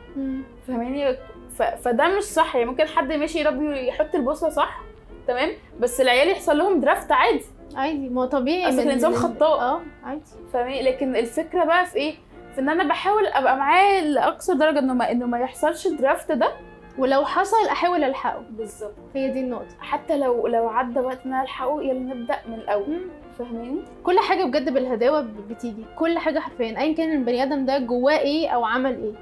فاهماني؟ 0.67 1.17
ف... 1.55 1.61
فده 1.63 2.17
مش 2.17 2.23
صح. 2.23 2.55
يعني 2.55 2.69
ممكن 2.69 2.85
حد 2.87 3.11
ماشي 3.13 3.39
يربي 3.39 3.67
ويحط 3.67 4.15
البوصلة 4.15 4.49
صح 4.49 4.81
تمام؟ 5.27 5.49
بس 5.79 6.01
العيال 6.01 6.27
يحصل 6.27 6.57
لهم 6.57 6.79
درافت 6.79 7.11
عادي. 7.11 7.45
عادي 7.75 8.09
ما 8.09 8.25
طبيعي 8.25 8.71
من- 8.71 8.79
النظام 8.79 9.13
خطاء. 9.13 9.59
آه 9.59 9.81
عادي. 10.03 10.21
فاهماني؟ 10.53 10.81
لكن 10.83 11.15
الفكرة 11.15 11.63
بقى 11.65 11.85
في 11.85 11.95
إيه؟ 11.95 12.15
في 12.55 12.61
إن 12.61 12.69
أنا 12.69 12.83
بحاول 12.83 13.27
أبقى 13.27 13.57
معاه 13.57 14.01
لأقصى 14.01 14.53
درجة 14.53 14.79
إنه 14.79 14.93
ما 14.93 15.11
إنه 15.11 15.25
ما 15.25 15.39
يحصلش 15.39 15.87
الدرافت 15.87 16.31
ده. 16.31 16.51
ولو 16.97 17.25
حصل 17.25 17.67
أحاول 17.71 18.03
ألحقه. 18.03 18.43
بالظبط. 18.49 18.93
هي 19.15 19.29
دي 19.29 19.39
النقطة. 19.39 19.75
حتى 19.79 20.17
لو 20.17 20.47
لو 20.47 20.69
عدى 20.69 20.99
وقت 20.99 21.19
إن 21.25 21.33
أنا 21.33 21.41
ألحقه 21.43 21.81
يلا 21.83 21.99
نبدأ 21.99 22.35
من 22.47 22.53
الأول. 22.53 23.01
فاهماني؟ 23.39 23.81
كل 24.03 24.19
حاجة 24.19 24.43
بجد 24.45 24.73
بالهداوة 24.73 25.27
بتيجي. 25.49 25.85
كل 25.99 26.17
حاجة 26.17 26.39
حرفيا 26.39 26.79
ايا 26.79 26.93
كان 26.95 27.11
البني 27.11 27.43
آدم 27.43 27.65
ده 27.65 27.77
جواه 27.77 28.17
إيه 28.19 28.49
أو 28.49 28.65
عمل 28.65 29.03
إيه. 29.03 29.13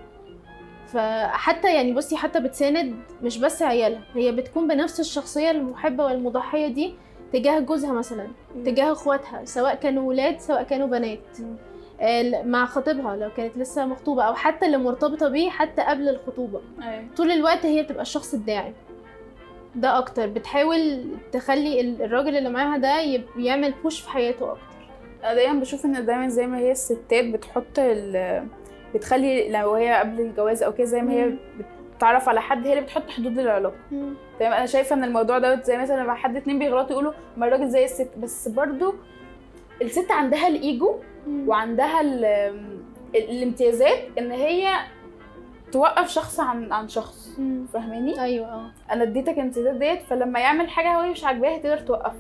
فحتى 0.88 1.76
يعني 1.76 1.94
بصي 1.94 2.16
حتى 2.18 2.40
بتساند 2.40 2.96
مش 3.24 3.38
بس 3.38 3.62
عيالها 3.62 4.02
هي 4.16 4.32
بتكون 4.32 4.68
بنفس 4.68 5.00
الشخصية 5.00 5.52
المحبة 5.52 6.06
والمضحية 6.06 6.68
دي 6.68 6.94
تجاه 7.34 7.60
جوزها 7.60 7.92
مثلا 7.94 8.28
تجاه 8.66 8.92
أخواتها 8.92 9.46
سواء 9.46 9.76
كانوا 9.76 10.04
ولاد 10.10 10.40
سواء 10.40 10.64
كانوا 10.64 10.88
بنات. 10.88 11.20
مع 12.46 12.66
خطيبها 12.66 13.16
لو 13.16 13.30
كانت 13.38 13.58
لسه 13.58 13.86
مخطوبة 13.86 14.24
أو 14.24 14.34
حتى 14.34 14.66
اللي 14.66 14.78
مرتبطة 14.78 15.28
بيه 15.30 15.50
حتى 15.50 15.82
قبل 15.82 16.10
الخطوبة. 16.10 16.62
أيوه. 16.82 17.06
طول 17.18 17.32
الوقت 17.32 17.66
هي 17.66 17.84
بتبقى 17.84 18.02
الشخص 18.02 18.34
الداعم. 18.34 18.74
ده 19.76 19.98
أكتر. 19.98 20.28
بتحاول 20.28 21.06
تخلي 21.32 21.82
ال- 21.82 22.02
الراجل 22.02 22.38
اللي 22.38 22.50
معاها 22.50 22.78
ده 22.78 23.00
يعمل 23.38 23.74
بوش 23.84 24.02
في 24.02 24.10
حياته 24.10 24.52
أكتر. 24.52 24.62
أنا 25.24 25.34
دايما 25.34 25.60
بشوف 25.60 25.86
إن 25.86 26.06
دايما 26.06 26.28
زي 26.30 26.48
ما 26.48 26.58
هي 26.58 26.72
الستات 26.72 27.26
بتحط 27.26 27.80
ال 27.80 28.44
بتخلي 28.96 29.50
لو 29.52 29.74
هي 29.74 29.94
قبل 29.94 30.22
الجواز 30.22 30.64
أو 30.64 30.74
كده 30.74 30.86
زي 30.86 31.02
ما 31.02 31.12
هي. 31.14 31.32
بتتعرف 31.96 32.30
على 32.30 32.42
حد 32.42 32.68
هي 32.68 32.74
اللي 32.74 32.84
بتحط 32.84 33.10
حدود 33.10 33.40
للعلاقة. 33.40 33.76
تمام؟ 34.40 34.54
أنا 34.54 34.66
شايفة 34.66 34.96
إن 34.96 35.04
الموضوع 35.04 35.38
دوت 35.40 35.64
زي 35.64 35.78
مثلا 35.78 36.04
لما 36.04 36.14
حد 36.14 36.36
اتنين 36.36 36.60
بيغلطوا 36.60 36.92
يقولوا 36.92 37.14
ما 37.38 37.46
الراجل 37.48 37.70
زي 37.70 37.84
الست. 37.86 38.10
بس 38.18 38.48
برضو 38.48 38.94
الست 39.82 40.12
عندها 40.12 40.48
الإيجو. 40.48 40.96
وعندها 41.48 42.02
ال- 42.02 42.26
ال- 43.16 43.30
الامتيازات 43.30 44.00
إن 44.20 44.32
هي 44.32 44.70
توقف 45.74 46.10
شخص 46.10 46.40
عن 46.40 46.72
عن 46.72 46.88
شخص. 46.90 47.30
فاهماني 47.74 48.22
أيوه 48.22 48.48
آه 48.48 48.72
أنا 48.92 49.04
اديتك 49.04 49.34
الامتيازات 49.34 49.76
ديت 49.76 50.02
فلما 50.02 50.40
يعمل 50.40 50.70
حاجة 50.70 50.88
هو 50.96 51.12
مش 51.12 51.24
عاجباها 51.24 51.58
تقدر 51.58 51.78
توقفه 51.78 52.20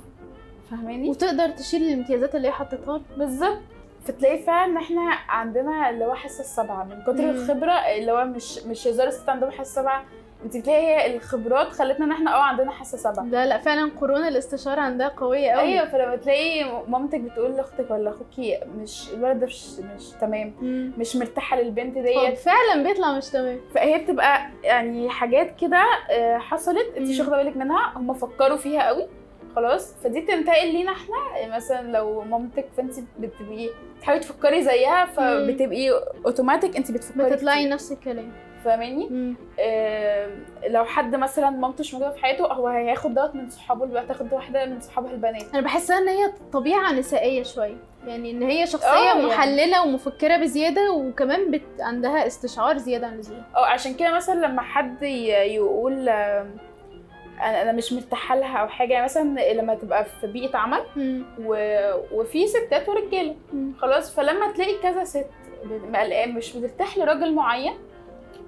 فاهماني 0.71 1.09
وتقدر 1.09 1.49
تشيل 1.49 1.83
الامتيازات 1.83 2.35
اللي 2.35 2.47
هي 2.47 2.51
حطيتها. 2.51 3.01
بالظبط 3.17 3.59
فتلاقي 4.05 4.39
فعلا 4.43 4.71
ان 4.71 4.77
إحنا 4.77 5.01
عندنا 5.29 5.89
اللي 5.89 6.05
هو 6.05 6.13
حاسه 6.13 6.39
السبعة 6.41 6.83
من 6.83 7.01
كتر. 7.01 7.29
الخبرة 7.29 7.71
اللي 7.71 8.11
هو 8.11 8.25
مش 8.25 8.59
مش 8.59 8.87
هزار 8.87 9.07
الست 9.07 9.29
عندهم 9.29 9.51
حاسه 9.51 9.81
سبعه 9.81 10.03
انت 10.45 10.57
بتلاقي 10.57 10.81
هي 10.85 11.15
الخبرات 11.15 11.67
خلتنا 11.67 12.05
ان 12.05 12.11
إحنا 12.11 12.35
آه 12.35 12.41
عندنا 12.43 12.71
حاسة 12.71 12.97
سبعه 12.97 13.23
لا 13.25 13.45
لا 13.45 13.57
فعلا 13.57 13.91
قرون 14.01 14.27
الاستشارة 14.27 14.81
عندها 14.81 15.07
قوية 15.07 15.51
قوي. 15.51 15.61
أيوه 15.61 15.85
فلما 15.89 16.15
تلاقي 16.15 16.63
مامتك 16.87 17.19
بتقول 17.19 17.51
لاختك 17.55 17.91
ولا 17.91 18.09
أخوكي 18.09 18.59
مش 18.77 19.09
الولد 19.13 19.39
ده 19.39 19.45
مش 19.45 19.65
مش 19.95 20.09
تمام. 20.21 20.53
مم. 20.61 20.91
مش 20.97 21.15
مرتاحة 21.15 21.61
للبنت 21.61 21.97
ديت. 21.97 22.37
فعلا 22.37 22.83
بيطلع 22.83 23.17
مش 23.17 23.29
تمام. 23.29 23.59
فهي 23.75 23.97
بتبقى 23.99 24.47
يعني 24.63 25.09
حاجات 25.09 25.55
كده 25.61 25.83
آه، 26.11 26.37
حصلت 26.37 26.87
انت 26.97 27.09
مش. 27.09 27.19
واخدة 27.19 27.37
بالك 27.43 27.57
منها 27.57 27.93
هم 27.95 28.13
فكروا 28.13 28.57
فيها 28.57 28.81
قوي 28.87 29.07
خلاص. 29.55 29.95
فدي 30.03 30.21
تنتقل 30.21 30.67
لينا 30.73 30.91
إحنا. 30.91 31.15
آه، 31.43 31.55
مثلا 31.55 31.91
لو 31.91 32.21
مامتك 32.21 32.65
فانت 32.77 32.93
بتبقي 33.19 33.69
تحاولي 34.01 34.21
تفكري 34.21 34.63
زيها 34.63 35.05
فبتبقي 35.05 35.89
اوتوماتيك 36.25 36.77
انت 36.77 36.91
بتفكري 36.91 37.29
بتطلعي. 37.31 37.65
نفس 37.65 37.91
الكلام. 37.91 38.31
فاهماني. 38.65 39.35
آه 39.59 40.29
لو 40.67 40.85
حد 40.85 41.15
مثلا 41.15 41.49
مامته 41.49 41.79
مش 41.79 41.93
موجودة 41.93 42.11
في 42.11 42.21
حياته 42.21 42.45
هو 42.45 42.67
هياخد 42.67 43.13
دوت 43.13 43.35
من 43.35 43.49
صحابه 43.49 43.83
اللي 43.83 44.05
تاخد 44.07 44.33
واحدة 44.33 44.65
من 44.65 44.81
صحابها 44.81 45.11
البنات 45.11 45.43
أنا 45.53 45.61
بحسها 45.61 45.97
إن 45.97 46.07
هي 46.07 46.33
طبيعة 46.53 46.91
نسائية 46.93 47.43
شوية 47.43 47.77
يعني 48.07 48.31
إن 48.31 48.43
هي 48.43 48.61
آه، 48.61 48.65
شخصيه 48.65 49.05
يعني. 49.05 49.25
محللة 49.25 49.83
ومفكرة 49.85 50.37
بزيادة 50.37 50.91
وكمان 50.91 51.51
بت... 51.51 51.61
عندها 51.79 52.27
استشعار 52.27 52.77
زيادة 52.77 53.07
عن 53.07 53.13
اللزوم 53.13 53.43
أو 53.57 53.63
عشان 53.63 53.93
كده 53.93 54.15
مثلا 54.15 54.45
لما 54.47 54.61
حد 54.61 55.03
يقول 55.03 56.09
آه، 56.09 56.47
أنا 57.41 57.61
أنا 57.61 57.71
مش 57.71 57.93
مرتاحة 57.93 58.35
لها 58.35 58.57
أو 58.57 58.67
حاجة 58.67 58.93
يعني 58.93 59.05
مثلا 59.05 59.53
لما 59.53 59.75
تبقى 59.75 60.05
في 60.05 60.27
بيئة 60.27 60.57
عمل. 60.57 60.81
و... 61.45 61.55
وفي 62.11 62.47
ستات 62.47 62.89
ورجالة. 62.89 63.35
خلاص 63.77 64.15
فلما 64.15 64.51
تلاقي 64.51 64.77
كذا 64.83 65.03
ست 65.03 65.25
مقلقان 65.65 66.31
مش 66.33 66.57
بترتاح 66.57 66.97
لراجل 66.97 67.33
معين 67.35 67.73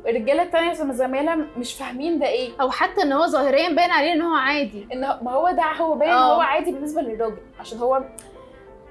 الرجاله 0.07 0.83
ما 0.83 0.93
زمايلها 0.93 1.35
مش 1.57 1.73
فاهمين 1.73 2.19
ده 2.19 2.27
إيه 2.27 2.49
أو 2.61 2.69
حتى 2.69 3.01
إن 3.01 3.11
هو 3.11 3.25
ظاهريا 3.27 3.69
باين 3.69 3.91
عليه 3.91 4.13
إن 4.13 4.21
هو 4.21 4.35
عادي 4.35 4.87
إن 4.93 4.99
ما 5.01 5.31
هو 5.31 5.51
ده 5.51 5.63
هو 5.63 5.95
باين 5.95 6.11
آه. 6.11 6.35
هو 6.35 6.41
عادي 6.41 6.71
بالنسبة 6.71 7.01
للراجل 7.01 7.37
عشان 7.59 7.77
هو 7.77 8.03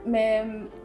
م... 0.07 0.17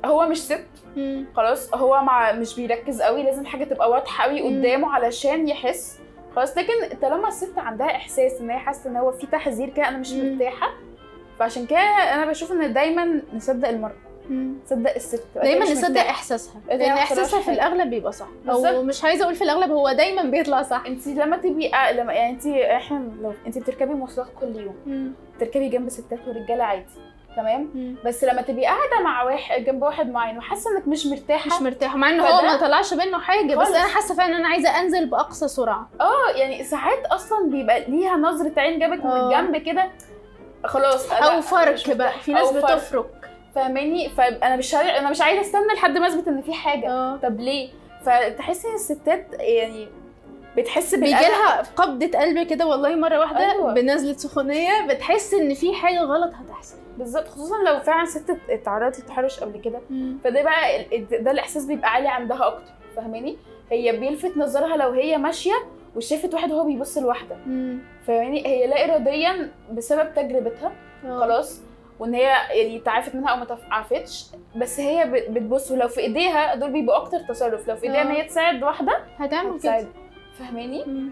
هو 0.05 0.27
مش 0.27 0.37
ست 0.43 0.65
مم. 0.95 1.25
خلاص 1.35 1.73
هو 1.73 2.01
مع 2.03 2.31
مش 2.31 2.55
بيركز 2.55 3.01
قوي 3.01 3.23
لازم 3.23 3.45
حاجة 3.45 3.63
تبقى 3.63 3.89
واضحة 3.89 4.23
قوي 4.23 4.41
مم. 4.41 4.59
قدامه 4.59 4.91
علشان 4.93 5.47
يحس 5.47 5.99
خلاص 6.35 6.57
لكن 6.57 6.97
طالما 7.01 7.27
الست 7.27 7.57
عندها 7.57 7.87
إحساس 7.95 8.41
إن 8.41 8.49
هي 8.49 8.57
حاسة 8.59 8.89
إن 8.89 8.97
هو 8.97 9.11
في 9.11 9.27
تحذير 9.27 9.69
كده 9.69 9.87
أنا 9.87 9.97
مش. 9.97 10.11
مرتاحة 10.13 10.71
فعشان 11.39 11.65
كده 11.65 11.79
أنا 11.79 12.25
بشوف 12.25 12.51
إن 12.51 12.73
دايما 12.73 13.21
نصدق 13.33 13.67
المرأة 13.69 14.08
مم. 14.29 14.53
نصدق 14.65 14.95
الست 14.95 15.23
دايما 15.35 15.65
نصدق. 15.71 16.01
إحساسها 16.01 16.53
إيه 16.71 16.77
لأن 16.77 16.91
إحساسها 16.91 17.41
في. 17.41 17.51
الأغلب 17.51 17.89
بيبقى 17.89 18.11
صح 18.11 18.27
أو. 18.49 18.83
مش 18.83 19.03
عايزة 19.03 19.23
أقول 19.23 19.35
في 19.35 19.43
الأغلب 19.43 19.71
هو 19.71 19.91
دايما 19.91 20.23
بيطلع 20.23 20.61
صح 20.61 20.83
انت 20.87 21.07
لما 21.07 21.37
تبقي 21.37 21.73
آه، 21.73 21.91
لما 21.91 22.13
يعني 22.13 22.33
انت 22.33 22.47
إحنا 22.47 22.97
لو 23.21 23.33
انت 23.47 23.57
بتركبي 23.57 23.93
مواصلات 23.93 24.27
كل 24.39 24.55
يوم. 24.55 25.13
بتركبي 25.37 25.69
جنب 25.69 25.89
ستات 25.89 26.19
ورجالة 26.27 26.63
عادي 26.63 26.85
تمام 27.35 27.69
مم. 27.75 27.95
بس 28.05 28.23
لما 28.23 28.41
تبقي 28.41 28.65
قاعدة 28.65 29.03
مع 29.03 29.23
واحد 29.23 29.63
جنب 29.63 29.81
واحد 29.81 30.09
معين 30.11 30.37
وحاسة 30.37 30.71
إنك 30.77 30.87
مش 30.87 31.05
مرتاحة 31.07 31.47
مش 31.47 31.61
مرتاحة 31.61 31.97
مع 31.97 32.09
إن 32.09 32.19
هو 32.19 32.41
ما 32.41 32.57
طلعش 32.57 32.93
منه 32.93 33.19
حاجة 33.19 33.55
بس. 33.55 33.67
أنا 33.67 33.79
حاسة 33.87 34.15
فعلا 34.15 34.29
إن 34.31 34.39
أنا 34.39 34.47
عايزة 34.47 34.69
أنزل 34.69 35.05
بأقصى 35.05 35.47
سرعة 35.47 35.89
آه 36.01 36.29
يعني 36.35 36.63
ساعات 36.63 37.05
أصلا 37.05 37.49
بيبقى 37.49 37.83
ليها 37.87 38.17
نظرة 38.17 38.51
عين 38.57 38.79
جابك 38.79 39.05
من. 39.05 39.11
الجنب 39.11 39.57
كده 39.57 39.89
خلاص 40.65 41.11
أو 41.11 41.41
فرق. 41.41 41.91
بقى 41.93 42.11
في 42.19 42.33
ناس. 42.33 42.51
بتفرق 42.51 43.09
فاهماني؟ 43.63 44.09
فانا 44.09 44.55
مش 44.55 44.75
أنا 44.75 45.09
مش 45.09 45.21
عايزة 45.21 45.41
أستنى 45.41 45.73
لحد 45.75 45.97
ما 45.97 46.07
أثبت 46.07 46.27
إن 46.27 46.41
في 46.41 46.53
حاجة. 46.53 46.89
آه. 46.91 47.15
طب 47.23 47.39
ليه؟ 47.39 47.69
فتحسي 48.05 48.67
إن 48.67 48.73
الستات 48.75 49.25
يعني 49.39 49.87
بتحس 50.57 50.95
بيجي 50.95 51.05
بالقلق 51.13 51.27
لها 51.29 51.61
قبضة 51.61 52.19
قلب 52.19 52.47
كده 52.47 52.67
والله 52.67 52.95
مرة 52.95 53.19
واحدة 53.19 53.51
أيوة. 53.51 53.73
بنزلة 53.73 54.13
سخونية 54.17 54.87
بتحس 54.89 55.33
إن 55.33 55.53
في 55.53 55.73
حاجة 55.73 55.99
غلط 55.99 56.31
هتحصل. 56.33 56.75
بالظبط 56.97 57.27
خصوصا 57.27 57.55
لو 57.63 57.79
فعلا 57.79 58.05
ست 58.05 58.37
اتعرضت 58.49 58.99
للتحرش 58.99 59.39
قبل 59.39 59.61
كده. 59.61 59.79
فده 60.23 60.43
بقى 60.43 60.83
ده 61.21 61.31
الإحساس 61.31 61.65
بيبقى 61.65 61.89
عالي 61.89 62.07
عندها 62.07 62.47
أكتر 62.47 62.71
فاهماني؟ 62.95 63.37
هي 63.71 63.97
بيلفت 63.97 64.37
نظرها 64.37 64.77
لو 64.77 64.91
هي 64.91 65.17
ماشية 65.17 65.53
وشافت 65.95 66.33
واحد 66.33 66.51
وهو 66.51 66.63
بيبص 66.65 66.97
لواحده 66.97 67.35
مم. 67.45 67.79
فاهماني؟ 68.07 68.47
هي 68.47 68.67
لا 68.67 68.85
اراديا 68.85 69.51
بسبب 69.71 70.13
تجربتها. 70.15 70.71
آه. 71.05 71.19
خلاص. 71.19 71.61
وإن 71.99 72.13
هي 72.13 72.21
يعني 72.51 72.79
تعافت 72.79 73.15
منها 73.15 73.29
أو 73.29 73.37
ما 73.37 73.45
تعافتش 73.45 74.25
بس 74.55 74.79
هي 74.79 75.25
بتبص 75.29 75.71
ولو 75.71 75.87
في 75.87 75.99
إيديها 75.99 76.55
دول 76.55 76.71
بيبقوا 76.71 76.97
أكتر 76.97 77.19
تصرف 77.19 77.67
لو 77.67 77.75
في 77.75 77.83
إيديها 77.83 78.01
إن 78.01 78.07
آه. 78.07 78.13
هي 78.13 78.23
تساعد 78.23 78.63
واحدة 78.63 78.99
هتعمل 79.17 79.59
كده 79.59 79.87
فاهماني. 80.39 81.11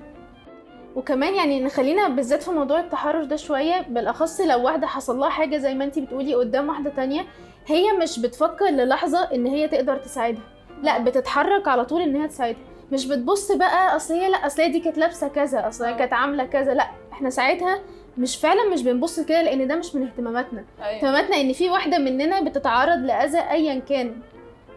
وكمان 0.96 1.36
يعني 1.36 1.62
نخلينا 1.64 2.08
بالذات 2.08 2.44
في 2.44 2.52
موضوع 2.52 2.80
التحرش 2.80 3.26
ده 3.26 3.36
شوية 3.36 3.82
بالأخص 3.82 4.42
لو 4.42 4.66
واحدة 4.66 4.88
حصل 4.88 5.20
لها 5.20 5.30
حاجة 5.30 5.58
زي 5.58 5.74
ما 5.74 5.84
أنتي 5.84 6.02
بتقولي 6.02 6.36
قدام 6.36 6.70
واحدة 6.70 6.90
تانية 6.90 7.26
هي 7.68 7.92
مش 7.92 8.20
بتفكر 8.20 8.66
للحظة 8.66 9.24
إن 9.34 9.48
هي 9.48 9.68
تقدر 9.68 9.98
تساعدها 9.98 10.42
لأ 10.84 10.96
آه. 10.96 11.00
بتتحرك 11.00 11.68
على 11.68 11.86
طول 11.86 12.02
إن 12.02 12.16
هي 12.16 12.28
تساعدها 12.28 12.60
مش 12.92 13.08
بتبص 13.08 13.52
بقى 13.52 13.96
أصل 13.96 14.14
هي 14.14 14.30
لأ 14.30 14.46
أصل 14.46 14.62
هي 14.62 14.70
دي 14.70 14.80
كانت 14.80 14.98
لابسة 14.98 15.28
كذا 15.28 15.68
أصل 15.68 15.84
هي 15.86 15.94
آه. 15.94 15.98
كانت 15.98 16.14
عاملة 16.14 16.46
كذا 16.46 16.74
لأ 16.74 16.88
إحنا 17.12 17.30
ساعتها 17.30 17.80
مش 18.18 18.38
فعلا 18.38 18.70
مش 18.70 18.84
بنبص 18.84 19.20
كده 19.20 19.42
لأن 19.42 19.68
ده 19.68 19.76
مش 19.76 19.96
من 19.96 20.04
اهتماماتنا. 20.08 20.64
أيوة. 20.80 20.96
اهتماماتنا 20.98 21.36
إن 21.42 21.54
في 21.54 21.70
واحدة 21.70 21.98
مننا 21.98 22.42
بتتعرض 22.42 22.98
لأذى 23.00 23.40
ايا 23.40 23.80
كان. 23.80 24.16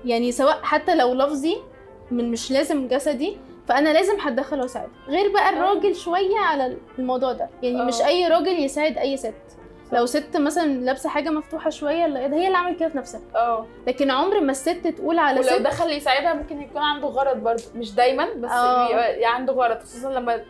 يعني 0.04 0.32
سواء 0.32 0.59
حتى 0.62 0.94
لو 0.94 1.14
لفظي 1.14 1.56
من 2.11 2.30
مش 2.30 2.50
لازم 2.50 2.88
جسدي 2.88 3.37
فأنا 3.68 3.88
لازم 3.88 4.20
هتدخل 4.20 4.61
واساعد 4.61 4.88
غير 5.09 5.32
بقى 5.32 5.50
الراجل 5.50 5.94
شوية 5.97 6.38
على 6.38 6.76
الموضوع 6.99 7.32
ده. 7.32 7.49
يعني 7.62 7.80
آه. 7.80 7.85
مش 7.85 8.00
أي 8.02 8.28
راجل 8.28 8.59
يساعد 8.64 8.99
أي 8.99 9.16
ست. 9.16 9.35
لو 9.92 10.06
ست 10.06 10.37
مثلا 10.37 10.66
لابسة 10.66 11.09
حاجة 11.09 11.30
مفتوحة 11.30 11.70
شوية 11.70 12.06
لا 12.06 12.20
هي 12.35 12.47
اللي 12.47 12.59
عملت 12.59 12.80
كده 12.80 12.88
في 12.88 12.99
نفسها. 12.99 13.20
أه. 13.37 13.66
لكن 13.87 14.11
عمر 14.11 14.40
ما 14.40 14.50
الست 14.52 14.87
تقول 14.97 15.18
على 15.18 15.40
ولو 15.40 15.49
ست 15.49 15.62
دخل 15.62 15.90
يساعدها 15.90 16.35
ممكن 16.35 16.62
يكون 16.62 16.82
عنده 16.82 17.06
غرض 17.09 17.37
برضه. 17.37 17.62
مش 17.75 17.94
دايما 17.94 18.28
بس 18.37 18.50
آه. 18.50 18.87
بيبقى 18.88 19.35
عنده 19.35 19.52
غرض 19.52 19.78
خصوصا 19.78 20.12
لما 20.12 20.40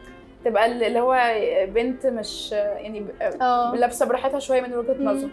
تبقى 0.44 0.66
اللي 0.66 1.00
هو 1.00 1.34
بنت 1.74 2.06
مش 2.06 2.52
يعني 2.52 3.06
آه. 3.40 3.74
لابسة 3.74 4.06
براحتها 4.06 4.38
شوية 4.40 4.60
من 4.60 4.74
وجهة. 4.74 4.96
نظر. 5.02 5.28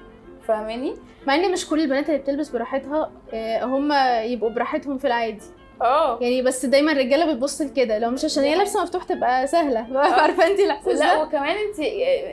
فاهماني؟ 0.47 0.95
مع 1.27 1.35
ان 1.35 1.51
مش 1.51 1.69
كل 1.69 1.79
البنات 1.81 2.09
اللي 2.09 2.17
بتلبس 2.19 2.49
براحتها 2.49 3.11
آه، 3.33 3.63
هم 3.63 3.93
يبقوا 4.31 4.49
براحتهم 4.49 4.97
في 4.97 5.07
العادي. 5.07 5.41
آه. 5.81 6.19
يعني 6.21 6.41
بس 6.41 6.65
دايما 6.65 6.91
الرجالة 6.91 7.33
بتبص 7.33 7.61
لكده 7.61 7.99
لو 7.99 8.09
مش 8.09 8.25
عشان 8.25 8.43
هي 8.43 8.55
لابسة 8.55 8.83
مفتوح 8.83 9.03
تبقى 9.03 9.47
سهلة. 9.47 9.97
عارفة 10.21 10.47
انت 10.47 10.59
الإحساس 10.59 10.99
لا 10.99 11.21
وكمان 11.21 11.55
انت 11.57 11.79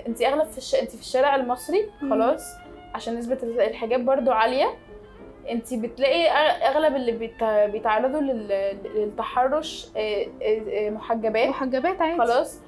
انت 0.07 0.23
أغلب 0.23 0.49
في 0.49 0.59
الش... 0.59 0.75
انت 0.75 0.91
في 0.91 1.01
الشارع 1.01 1.35
المصري 1.37 1.87
مم. 2.03 2.11
خلاص 2.11 2.43
عشان 2.95 3.15
نسبة 3.19 3.39
الحجاب 3.43 4.05
برضو 4.05 4.31
عالية 4.31 4.75
انت 5.51 5.75
بتلاقي 5.75 6.27
أغلب 6.69 6.97
اللي 6.97 7.13
بيت... 7.13 7.45
بيتعرضوا 7.45 8.21
لل... 8.21 8.77
للتحرش 8.95 9.87
محجبات. 10.91 11.49
محجبات 11.49 12.03
عادي. 12.03 12.19
خلاص 12.19 12.59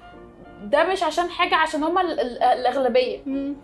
ده 0.64 0.84
مش 0.84 1.02
عشان 1.02 1.30
حاجة 1.30 1.54
عشان 1.56 1.82
هما 1.84 2.00
ال- 2.00 2.20
ال- 2.20 2.42
الأغلبية. 2.42 3.18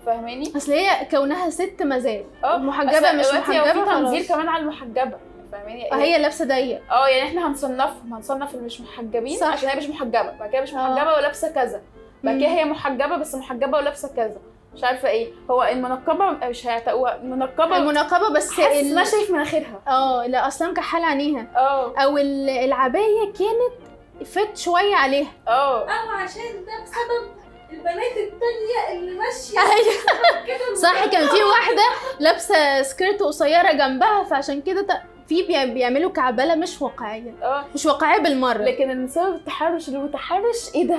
فاهماني؟ 0.07 0.53
أصل 0.57 0.73
هي 0.73 1.07
كونها 1.11 1.51
ست 1.51 1.83
مزاج. 1.83 2.25
آه 2.45 2.57
محجبه 2.57 3.13
مش 3.13 3.27
محجبة 3.35 3.73
في 3.73 3.91
تنظير 3.91 4.23
كمان 4.23 4.49
على 4.49 4.63
المحجبة. 4.63 5.17
فاهماني؟ 5.53 5.93
آه، 5.93 5.97
هي 5.97 6.19
لابسة 6.19 6.45
ضيق. 6.45 6.81
آه 6.93 7.09
يعني 7.09 7.29
إحنا 7.29 7.47
هنصنفهم 7.49 8.15
هنصنف 8.15 8.55
اللي 8.55 8.67
مش 8.67 8.81
محجبين 8.81 9.37
صح. 9.39 9.47
عشان 9.47 9.69
هي 9.69 9.77
مش 9.77 9.87
محجبة. 9.89 10.33
بعد 10.41 10.51
كده 10.53 10.63
مش 10.63 10.75
آه. 10.75 10.77
محجبه 10.77 11.13
ولابسة 11.17 11.49
كذا. 11.53 11.83
بعد. 12.25 12.39
كده 12.39 12.49
هي 12.49 12.65
محجبة 12.65 13.17
بس 13.17 13.35
محجبة 13.35 13.79
ولابسة 13.79 14.09
كذا. 14.17 14.37
مش 14.75 14.85
عارفة 14.85 15.09
إيه. 15.09 15.29
هو 15.51 15.63
المنقبة 15.63 16.31
مش 16.49 16.67
هيعتقوها 16.67 17.17
المنقبة 17.17 17.77
المناقبه 17.77 18.35
بس 18.35 18.51
حاسس 18.51 18.77
ال- 18.81 18.91
انها 18.91 19.05
شايف 19.05 19.31
مناخيرها. 19.31 19.81
آه 19.89 20.27
لا 20.27 20.47
أصلا 20.49 20.71
مكحله 20.71 21.07
عينيها. 21.07 21.47
آه. 21.57 21.95
أو 21.97 22.19
ال- 22.19 22.51
العباية 22.51 23.25
كانت 23.39 23.92
فت 24.25 24.57
شوية 24.57 24.95
عليها. 24.97 25.33
آه 25.49 25.81
أو 25.83 26.09
عشان 26.11 26.43
ده 26.67 26.83
بسبب 26.85 27.33
البنات 27.71 28.17
التانية 28.17 28.99
اللي 28.99 29.19
ماشية. 29.19 29.59
أيوه. 29.59 30.47
كده 30.47 30.75
صح 30.83 31.05
كان 31.07 31.29
في 31.29 31.43
واحدة 31.45 31.83
لابسة 32.21 32.83
skirt 32.83 33.23
قصيرة 33.23 33.73
جنبها 33.73 34.25
فعشان 34.25 34.61
كده 34.63 34.83
ت- 34.83 35.03
في 35.29 35.43
بيع- 35.43 35.65
بيعملوا 35.65 36.11
كعبلة 36.11 36.55
مش 36.55 36.83
واقعية. 36.83 37.35
آه 37.43 37.65
مش 37.75 37.87
واقعية 37.87 38.21
بالمرة. 38.21 38.59
لكن 38.63 38.91
إن 38.91 39.09
سبب 39.09 39.35
التحرش 39.35 39.89
اللي 39.89 39.99
متحرش 39.99 40.75
إيه 40.75 40.87
ده؟ 40.89 40.99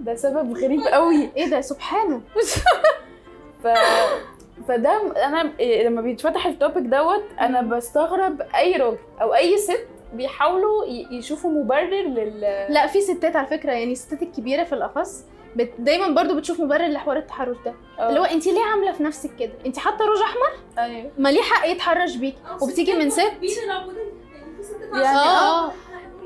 ده 0.00 0.14
سبب 0.14 0.56
غريب 0.56 0.80
قوي 0.94 1.30
إيه 1.36 1.46
ده؟ 1.50 1.60
سبحانه. 1.60 2.20
ف 3.64 3.68
فده 4.68 5.12
أنا 5.26 5.52
إيه، 5.60 5.88
لما 5.88 6.00
بيتفتح 6.00 6.46
ال 6.46 6.52
topic 6.52 6.82
دوت 6.82 7.24
أنا. 7.40 7.60
بستغرب 7.62 8.42
أي 8.54 8.76
راجل 8.76 8.98
أو 9.20 9.34
أي 9.34 9.58
ست 9.58 9.86
بيحاولوا 10.14 10.84
يشوفوا 11.10 11.50
مبرر 11.50 12.02
لل 12.08 12.40
لا 12.68 12.86
في 12.86 13.00
ستات 13.00 13.36
على 13.36 13.46
فكرة 13.46 13.72
يعني 13.72 13.92
الستات 13.92 14.22
الكبيرة 14.22 14.64
في 14.64 14.72
الاخص 14.74 15.24
بت... 15.56 15.70
دايما 15.78 16.08
برضو 16.08 16.34
بتشوف 16.36 16.60
مبرر 16.60 16.86
لحوار 16.88 17.16
التحرش 17.16 17.56
ده. 17.64 17.74
آه. 17.98 18.08
اللي 18.08 18.20
هو 18.20 18.24
انت 18.24 18.46
ليه 18.46 18.64
عاملة 18.72 18.92
في 18.92 19.02
نفسك 19.02 19.36
كده؟ 19.36 19.52
انت 19.66 19.78
حاطة 19.78 20.04
روج 20.04 20.18
أحمر؟ 20.22 20.82
أيوه. 20.84 21.10
ما 21.18 21.28
ليه 21.28 21.42
حق 21.42 21.66
يتحرش 21.68 22.16
بيك 22.16 22.34
أو 22.50 22.66
وبتيجي 22.66 22.92
من 22.94 23.10
ست. 23.10 23.18
يعني 23.18 23.38
في 23.40 23.48
ستات 24.62 24.92
عشان- 24.92 25.04
آه 25.16 25.72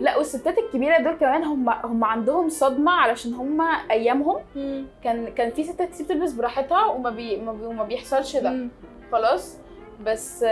لا 0.00 0.16
والستات 0.16 0.58
الكبيرة 0.58 0.98
دول 0.98 1.14
كمان 1.14 1.44
هم 1.44 1.68
هم 1.68 2.04
عندهم 2.04 2.48
صدمة 2.48 2.92
علشان 2.92 3.34
هم 3.34 3.60
أيامهم. 3.90 4.36
مم. 4.56 4.86
كان 5.04 5.28
كان 5.34 5.50
في 5.50 5.64
ستات 5.64 5.90
كتير 5.90 6.06
بتلبس 6.06 6.32
براحتها 6.32 6.84
وما 6.84 7.10
بي 7.10 7.36
ما, 7.36 7.52
بي 7.52 7.66
وما 7.66 7.84
بيحصلش 7.84 8.36
ده. 8.36 8.50
مم. 8.50 8.68
خلاص. 9.12 9.56
بس 10.06 10.44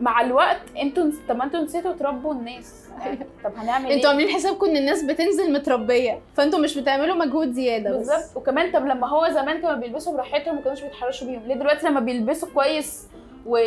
مع 0.00 0.20
الوقت 0.20 0.60
أنتوا 0.82 1.04
طب 1.28 1.36
ما 1.36 1.44
أنتوا 1.44 1.60
نسيتوا 1.60 1.92
تربوا 1.92 2.32
الناس. 2.32 2.86
يعني 3.00 3.18
طب 3.44 3.52
هنعمل 3.56 3.84
أنتوا 3.92 4.10
إيه؟ 4.10 4.16
عاملين 4.16 4.34
حسابكم 4.34 4.66
ان 4.66 4.76
الناس 4.76 5.02
بتنزل 5.02 5.52
متربية 5.52 6.20
فانتوا 6.36 6.58
مش 6.58 6.78
بتعملوا 6.78 7.14
مجهود 7.16 7.52
زيادة 7.52 7.90
بس. 7.90 7.96
بالظبط. 7.96 8.36
وكمان 8.36 8.72
طب 8.72 8.86
لما 8.86 9.08
هو 9.08 9.28
زمان 9.28 9.60
كانوا 9.60 9.76
بيلبسوا 9.76 10.12
براحتهم 10.12 10.54
ما 10.56 10.60
كانوش 10.60 10.80
بيتحرشوا 10.82 11.26
بيهم 11.26 11.42
ليه 11.46 11.54
دلوقتي 11.54 11.86
لما 11.86 12.00
بيلبسوا 12.00 12.48
كويس 12.54 13.06
و... 13.46 13.58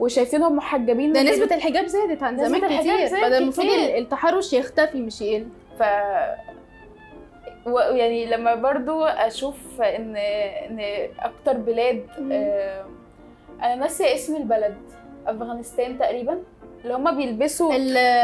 وشايفينهم 0.00 0.56
محجبين 0.56 1.12
ده 1.12 1.22
نسبة 1.22 1.56
الحجاب 1.56 1.86
زادت 1.86 2.22
عن 2.22 2.36
زمان 2.36 2.78
كتير. 2.78 3.06
بدل 3.06 3.34
المفروض. 3.34 3.66
التحرش 3.70 4.52
يختفي 4.52 5.00
مش 5.00 5.20
يقل. 5.20 5.46
ف 5.78 5.82
و- 7.66 7.78
يعني 7.78 8.26
لما 8.26 8.54
برضو 8.54 9.04
أشوف 9.04 9.80
ان 9.80 10.16
إن 10.16 10.80
أكتر 11.20 11.52
بلاد 11.52 12.06
مم. 12.18 12.32
آه، 12.32 12.84
أنا 13.62 13.74
ناسية 13.74 14.14
اسم 14.14 14.36
البلد. 14.36 14.76
أفغانستان 15.26 15.98
تقريبا. 15.98 16.42
اللي 16.84 16.94
هم 16.94 17.16
بيلبسوا 17.16 17.72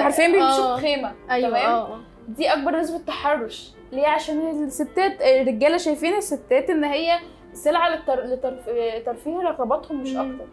عارفين 0.00 0.32
بيمشوا 0.32 0.64
آه. 0.64 0.76
بخيمه 0.76 1.12
أيوه 1.30 1.48
تمام؟ 1.48 1.64
آه 1.70 2.00
دي 2.28 2.52
أكبر 2.52 2.76
نسبة 2.80 2.98
تحرش. 2.98 3.72
ليه؟ 3.92 4.06
عشان 4.06 4.64
الستات 4.64 5.22
الرجالة 5.22 5.76
شايفين 5.76 6.14
الستات 6.14 6.70
إن 6.70 6.84
هي 6.84 7.18
سلعة 7.52 7.88
للتر... 7.88 8.24
لترف... 8.24 8.66
ترفيه 9.06 9.36
رغباتهم 9.36 10.00
مش. 10.02 10.10
أكتر. 10.16 10.46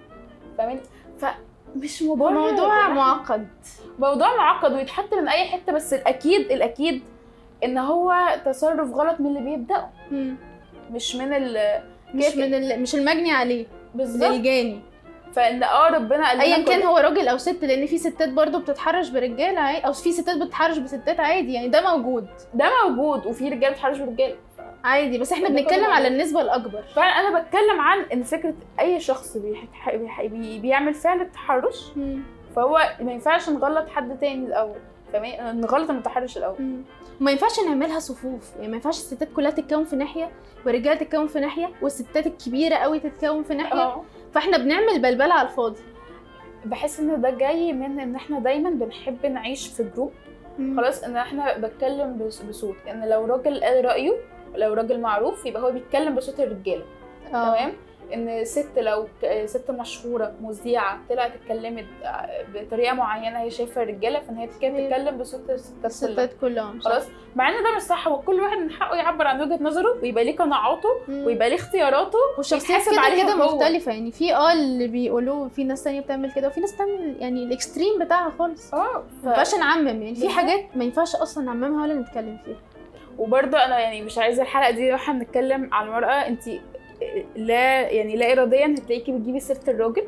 فاهمين؟ 0.58 0.80
فمش 1.20 2.04
مبرر 2.04 2.32
موضوع 2.52 2.90
معقد. 2.90 3.48
موضوع 4.00 4.38
معقد 4.38 4.74
ويتحط 4.74 5.14
من 5.14 5.28
أي 5.28 5.46
حتة 5.46 5.72
بس 5.72 5.94
الأكيد 5.94 6.52
الأكيد 6.52 7.04
إن 7.64 7.78
هو 7.78 8.14
تصرف 8.46 8.94
غلط 8.94 9.20
من 9.20 9.28
اللي 9.28 9.40
بيبدأ 9.50 9.90
مم. 10.12 10.36
مش 10.92 11.16
من 11.16 11.34
ال 11.34 11.82
مش. 12.14 12.36
من 12.36 12.54
ال... 12.54 12.82
مش 12.82 12.96
المجني 12.96 13.32
عليه. 13.32 13.66
بالظبط. 13.96 14.32
للجاني 14.32 14.80
فإن 15.34 15.64
آه 15.64 15.88
ربنا 15.90 16.28
قال 16.30 16.42
ايا 16.42 16.66
كان 16.66 16.84
هو 16.84 16.98
راجل 16.98 17.28
أو 17.28 17.38
ست 17.38 17.66
لأن 17.66 17.86
في 17.86 17.98
ستات 17.98 18.30
برضو 18.30 18.60
بتتحرش 18.60 19.10
برجاله 19.10 19.60
عادي 19.60 19.88
أو 19.88 19.94
في 19.94 20.12
ستات 20.12 20.38
بتتحرش 20.38 20.78
بستات 20.78 21.20
عادي 21.20 21.54
يعني 21.54 21.68
ده 21.68 21.96
موجود. 21.98 22.28
ده 22.54 22.66
موجود 22.86 23.26
وفي 23.26 23.50
رجاله 23.50 23.70
بتحرش 23.74 23.98
برجاله 23.98 24.36
عادي 24.84 25.18
بس 25.18 25.32
إحنا 25.32 25.50
بنتكلم. 25.50 25.86
على 25.86 26.08
النسبة 26.08 26.42
الأكبر. 26.42 26.82
فانا 26.96 27.08
أنا 27.08 27.40
بتكلم 27.40 27.82
عن 27.82 28.00
إن 28.14 28.24
فكرة 28.24 28.54
أي 28.80 29.00
شخص 29.00 29.38
بيح... 29.38 29.64
بيح... 29.96 30.22
بي... 30.26 30.60
بيعمل 30.60 30.94
فعل 30.94 31.22
التحرش. 31.22 31.86
فهو 32.56 32.80
ما 33.02 33.12
ينفعش 33.12 33.50
نغلط 33.50 33.90
حد 33.90 34.20
تاني 34.20 34.46
الأول. 34.46 34.80
فاهمين 35.14 35.62
نغلط 35.62 35.90
المتحرش 35.90 36.38
الأول. 36.38 36.56
مم. 36.62 36.82
ما 37.20 37.32
ينفعش 37.32 37.60
نعملها 37.60 38.00
صفوف. 38.00 38.56
يعني 38.56 38.68
ما 38.68 38.76
ينفعش 38.76 38.98
الستات 38.98 39.34
كلها 39.36 39.52
تتكون 39.52 39.86
في 39.86 39.96
ناحية 39.96 40.30
والرجالة 40.66 40.96
تتكون 41.00 41.28
في 41.28 41.40
ناحية 41.40 41.70
والستات 41.82 42.28
الكبيرة 42.28 42.76
قوي 42.76 43.00
تتكون 43.00 43.44
في 43.44 43.54
ناحية. 43.54 43.80
آه. 43.82 44.04
فاحنا 44.34 44.58
بنعمل 44.58 45.02
بلبلة 45.02 45.34
على 45.34 45.50
الفاضي. 45.50 45.80
بحس 46.66 47.00
إن 47.00 47.22
ده 47.22 47.30
جاي 47.30 47.74
من 47.74 48.00
إن 48.00 48.16
إحنا 48.16 48.40
دايما 48.40 48.70
بنحب 48.70 49.26
نعيش 49.26 49.68
في 49.68 49.84
جروب 49.96 50.12
خلاص 50.78 51.04
إن 51.04 51.18
إحنا 51.18 51.58
بتكلم 51.58 52.18
بص- 52.18 52.42
بصوت. 52.42 52.76
ان 52.92 53.10
لو 53.10 53.26
راجل 53.26 53.64
قال 53.64 53.86
رأيه 53.86 54.14
لو 54.56 54.74
راجل 54.74 55.00
معروف 55.00 55.46
يبقى 55.46 55.62
هو 55.64 55.72
بيتكلم 55.72 56.16
بصوت 56.16 56.40
الرجالة. 56.40 56.84
آه. 57.28 57.30
تمام؟ 57.30 57.74
إن 58.14 58.46
ست 58.46 58.80
لو 58.80 59.08
ست 59.46 59.72
مشهورة 59.72 60.34
مذيعة 60.42 61.00
طلعت 61.10 61.32
اتكلمت 61.36 61.86
بطريقة 62.56 62.94
معينة 62.94 63.40
هي 63.40 63.50
شايفة 63.52 63.84
الرجالة 63.84 64.20
فإن 64.20 64.38
هي 64.38 64.50
كانت 64.62 64.76
بتتكلم 64.80 65.18
بصوت 65.18 65.50
الستات 65.50 65.82
كلها 65.82 65.88
الستات 65.88 66.34
كلهم. 66.42 66.80
خلاص 66.82 67.04
مع 67.36 67.50
إن 67.50 67.64
ده 67.64 67.76
مش 67.76 67.82
صح 67.82 68.08
هو 68.08 68.20
كل 68.22 68.42
واحد 68.42 68.58
من 68.58 68.72
حقه 68.72 68.96
يعبر 68.96 69.28
عن 69.28 69.42
وجهة 69.42 69.64
نظره 69.64 70.00
ويبقى 70.02 70.24
ليه 70.24 70.36
قناعاته. 70.38 70.90
ويبقى 71.10 71.50
ليه 71.50 71.56
اختياراته 71.56 72.18
والشخصيات 72.38 72.90
كده 72.92 73.02
عليها 73.02 73.24
كده 73.24 73.34
هو. 73.34 73.56
مختلفة 73.56 73.92
يعني 73.92 74.12
في 74.12 74.36
آه 74.36 74.54
اللي 74.54 74.88
بيقولوا 74.88 75.50
في 75.50 75.64
ناس 75.64 75.84
تانية 75.84 76.02
بتعمل 76.02 76.32
كده 76.32 76.48
وفي 76.48 76.60
ناس 76.62 76.74
بتعمل 76.76 77.16
يعني 77.20 77.44
الإكستريم 77.44 78.00
بتاعها 78.00 78.34
خالص 78.40 78.74
آه 78.74 79.04
ف... 79.24 79.26
ما 79.26 79.30
ينفعش 79.32 79.56
نعمم 79.56 79.88
يعني 79.88 80.16
في. 80.16 80.30
حاجات 80.30 80.66
ما 80.76 80.84
ينفعش 80.84 81.16
أصلا 81.16 81.44
نعممها 81.46 81.84
ولا 81.84 81.94
نتكلم 81.94 82.38
فيها 82.46 82.58
وبرضه 83.18 83.66
أنا 83.66 83.80
يعني 83.80 84.02
مش 84.02 84.18
عايزة 84.18 84.42
الحلقة 84.44 84.72
دي 84.72 84.92
وإحنا 84.92 85.14
بنتكلم 85.14 85.74
على 85.74 85.88
المرأة 85.88 86.12
انت 86.28 86.44
لا 87.36 87.90
يعني 87.90 88.16
لا 88.16 88.32
اراديا 88.32 88.76
هتلاقيكي 88.78 89.12
بتجيبي 89.12 89.40
سيرة 89.40 89.60
الراجل. 89.68 90.04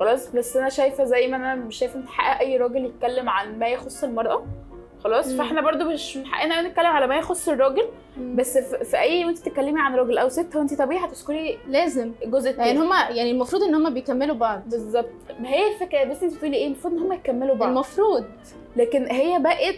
خلاص 0.00 0.30
بس 0.30 0.56
أنا 0.56 0.68
شايفة 0.68 1.04
زي 1.04 1.28
ما 1.28 1.36
أنا 1.36 1.54
مش 1.54 1.76
شايفة 1.76 1.98
من 1.98 2.08
حق 2.08 2.40
أي 2.40 2.56
راجل 2.56 2.84
يتكلم 2.84 3.28
عن 3.28 3.58
ما 3.58 3.68
يخص 3.68 4.04
المرأة. 4.04 4.46
خلاص 5.04 5.28
مم. 5.28 5.38
فإحنا 5.38 5.60
برضو 5.60 5.84
مش 5.84 6.16
من 6.16 6.26
حقنا 6.26 6.62
نتكلم 6.62 6.86
على 6.86 7.06
ما 7.06 7.16
يخص 7.16 7.48
الراجل. 7.48 7.88
بس 8.34 8.58
في, 8.58 8.98
أي 8.98 9.24
وانت 9.24 9.38
تتكلمي 9.38 9.80
عن 9.80 9.94
راجل 9.94 10.18
أو 10.18 10.28
ست 10.28 10.56
هو 10.56 10.62
انت 10.62 10.74
طبيعي 10.74 11.04
هتذكري 11.04 11.58
لازم. 11.68 12.12
الجزء 12.24 12.50
يعني 12.50 12.62
التاني 12.62 12.86
هما 12.86 13.08
يعني 13.10 13.30
المفروض 13.30 13.62
إن 13.62 13.74
هما 13.74 13.90
بيكملوا 13.90 14.36
بعض. 14.36 14.62
بالظبط. 14.66 15.10
ما 15.40 15.48
هي 15.48 15.72
الفكرة 15.74 16.04
بس 16.04 16.22
انت 16.22 16.34
بتقولي 16.34 16.56
إيه؟ 16.56 16.66
المفروض 16.66 16.94
إن 16.94 16.98
هم 17.02 17.12
يكملوا 17.12 17.54
بعض. 17.54 17.68
المفروض. 17.68 18.24
لكن 18.76 19.06
هي 19.06 19.38
بقت 19.38 19.76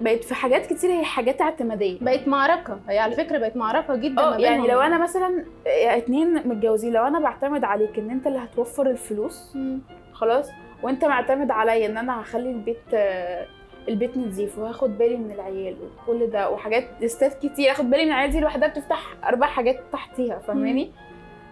بقت 0.00 0.24
في 0.24 0.34
حاجات 0.34 0.66
كتير 0.66 0.90
هي 0.90 1.04
حاجات 1.04 1.40
اعتمادية 1.40 1.98
بقت 2.00 2.28
معركة 2.28 2.80
هي 2.88 2.98
على 2.98 3.14
فكرة 3.16 3.38
بقت 3.38 3.56
معركة 3.56 3.96
جدا 3.96 4.22
آه 4.22 4.30
ما 4.30 4.36
يعني. 4.38 4.68
لو 4.68 4.80
أنا 4.80 4.98
مثلا 4.98 5.44
اتنين 5.66 6.48
متجوزين 6.48 6.92
لو 6.92 7.06
أنا 7.06 7.20
بعتمد 7.20 7.64
عليك 7.64 7.98
إن 7.98 8.10
أنت 8.10 8.26
اللي 8.26 8.38
هتوفر 8.38 8.90
الفلوس 8.90 9.56
مم. 9.56 9.80
خلاص 10.12 10.50
وأنت 10.82 11.04
معتمد 11.04 11.50
عليا 11.50 11.86
إن 11.86 11.96
أنا 11.98 12.20
هخلي 12.20 12.50
البيت 12.50 12.78
آه، 12.94 13.46
البيت 13.88 14.16
نظيف 14.16 14.58
وهاخد 14.58 14.98
بالي 14.98 15.16
من 15.16 15.30
العيال 15.30 15.76
وكل 15.82 16.26
ده 16.30 16.50
وحاجات 16.50 16.88
ليستات 17.00 17.46
كتير 17.46 17.70
اخد 17.70 17.90
بالي 17.90 18.04
من 18.04 18.10
العيال 18.12 18.30
دي 18.30 18.40
لوحدها 18.40 18.68
بتفتح 18.68 19.14
أربع 19.24 19.46
حاجات 19.46 19.80
تحتيها 19.92 20.38
فاهماني 20.38 20.92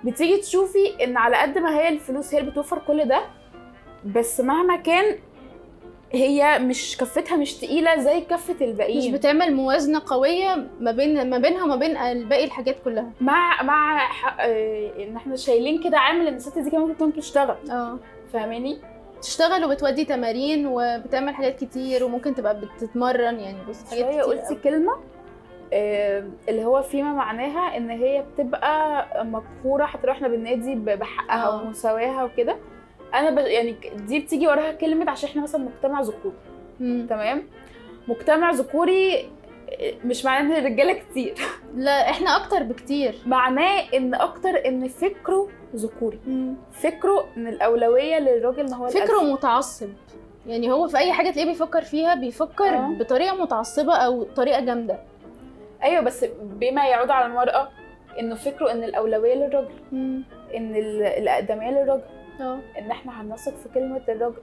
بتيجي 0.05 0.37
تشوفي 0.37 1.05
إن 1.05 1.17
على 1.17 1.37
قد 1.37 1.59
ما 1.59 1.79
هي 1.79 1.89
الفلوس 1.89 2.35
هي 2.35 2.41
اللي 2.41 2.51
بتوفر 2.51 2.79
كل 2.87 3.05
ده 3.05 3.21
بس 4.05 4.41
مهما 4.41 4.77
كان 4.77 5.17
هي 6.13 6.59
مش 6.59 6.97
كفتها 6.97 7.37
مش 7.37 7.55
تقيلة 7.55 7.97
زي 7.97 8.21
كفة 8.21 8.55
مش 8.55 8.63
الباقيين 8.63 9.13
بتعمل 9.15 9.55
موازنة 9.55 10.03
قوية 10.07 10.67
ما 10.81 10.93
بين 10.93 11.31
ما 11.31 11.39
بينها 11.39 11.65
وما 11.65 11.77
بين 11.77 11.95
باقي 12.29 12.45
الحاجات 12.45 12.77
كلها. 12.85 13.11
مع 13.21 13.63
مع 13.63 14.01
آه، 14.41 14.91
إن 15.03 15.17
إحنا 15.17 15.37
شايلين 15.37 15.83
كده 15.83 15.99
عامل 15.99 16.27
إن 16.29 16.35
الست 16.35 16.59
دي 16.59 16.71
كمان 16.71 16.83
ممكن 16.83 16.95
تكون 16.97 17.11
بتشتغل. 17.11 17.57
آه. 17.71 17.99
فاهماني؟ 18.33 18.79
تشتغل 19.23 19.65
وبتودي 19.65 20.05
تمارين 20.05 20.67
وبتعمل 20.67 21.35
حاجات 21.35 21.65
كتير 21.65 22.05
وممكن 22.05 22.35
تبقى 22.35 22.61
بتتمرن 22.61 23.41
يعني 23.41 23.59
بص 23.69 23.91
حاجات 23.91 24.09
كتير 24.09 24.23
قلتي 24.23 24.49
أوي. 24.49 24.57
كلمة 24.57 24.93
آه، 25.73 26.25
اللي 26.49 26.65
هو 26.65 26.83
فيما 26.83 27.13
معناها 27.13 27.77
إن 27.77 27.91
هي 27.91 28.25
بتبقى 28.35 29.07
مقهورة 29.25 29.85
حتى 29.85 30.07
لو 30.07 30.13
إحنا 30.13 30.29
بننادي 30.29 30.75
بحقها 30.75 31.47
آه. 31.49 31.63
ومساواها 31.63 32.25
وكده. 32.25 32.57
أنا 33.15 33.31
ب... 33.31 33.39
يعني 33.39 33.75
دي 34.09 34.19
بتيجي 34.21 34.47
وراها 34.49 34.73
كلمة 34.73 35.11
عشان 35.11 35.29
إحنا 35.29 35.43
مثلا 35.43 35.61
مجتمع 35.65 36.01
ذكوري. 36.01 36.35
تمام؟ 37.09 37.43
مجتمع 38.09 38.51
ذكوري 38.51 39.17
آه، 39.81 39.95
مش 40.05 40.25
معناه 40.25 40.59
ان 40.59 40.65
الرجالة 40.67 40.93
كتير. 40.93 41.35
لا 41.77 42.11
إحنا 42.11 42.37
أكتر 42.37 42.63
بكتير. 42.63 43.15
معناه 43.27 43.83
ان 43.95 44.15
أكتر 44.15 44.67
ان 44.67 44.89
فكره 44.89 45.49
ذكوري. 45.77 46.19
فكره 46.73 47.25
ان 47.37 47.47
الأولوية 47.47 48.19
للراجل 48.19 48.61
ان 48.61 48.73
هو 48.73 48.87
فكره 48.89 49.03
الألفا. 49.05 49.23
متعصب. 49.33 49.89
يعني 50.47 50.73
هو 50.73 50.89
في 50.89 50.99
أي 50.99 51.13
حاجة 51.13 51.31
تلاقيه 51.31 51.49
بيفكر 51.49 51.83
فيها 51.83 52.15
بيفكر 52.15 52.69
آه. 52.75 52.91
بطريقة 52.99 53.43
متعصبة 53.43 53.95
أو 53.95 54.23
طريقة 54.23 54.61
جامدة. 54.61 54.99
أيوه 55.83 56.01
بس 56.03 56.25
بما 56.43 56.87
يعود 56.89 57.11
على 57.11 57.27
المرأة 57.27 57.69
إنه 58.21 58.35
فكره 58.35 58.73
إن 58.73 58.85
الأولوية 58.85 59.35
للراجل 59.35 59.69
إن 60.57 60.77
ال- 60.77 61.03
الأقدمية 61.03 61.71
للراجل. 61.71 62.03
آه 62.03 62.26
إن 62.79 62.91
إحنا 62.91 63.21
هنثق 63.23 63.55
في 63.57 63.69
كلمة 63.75 64.01
الراجل 64.09 64.37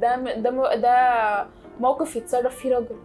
ده 0.00 0.16
ده 0.34 0.74
ده 0.74 1.46
موقف 1.80 2.16
يتصرف 2.16 2.56
فيه 2.56 2.74
راجل 2.74 2.96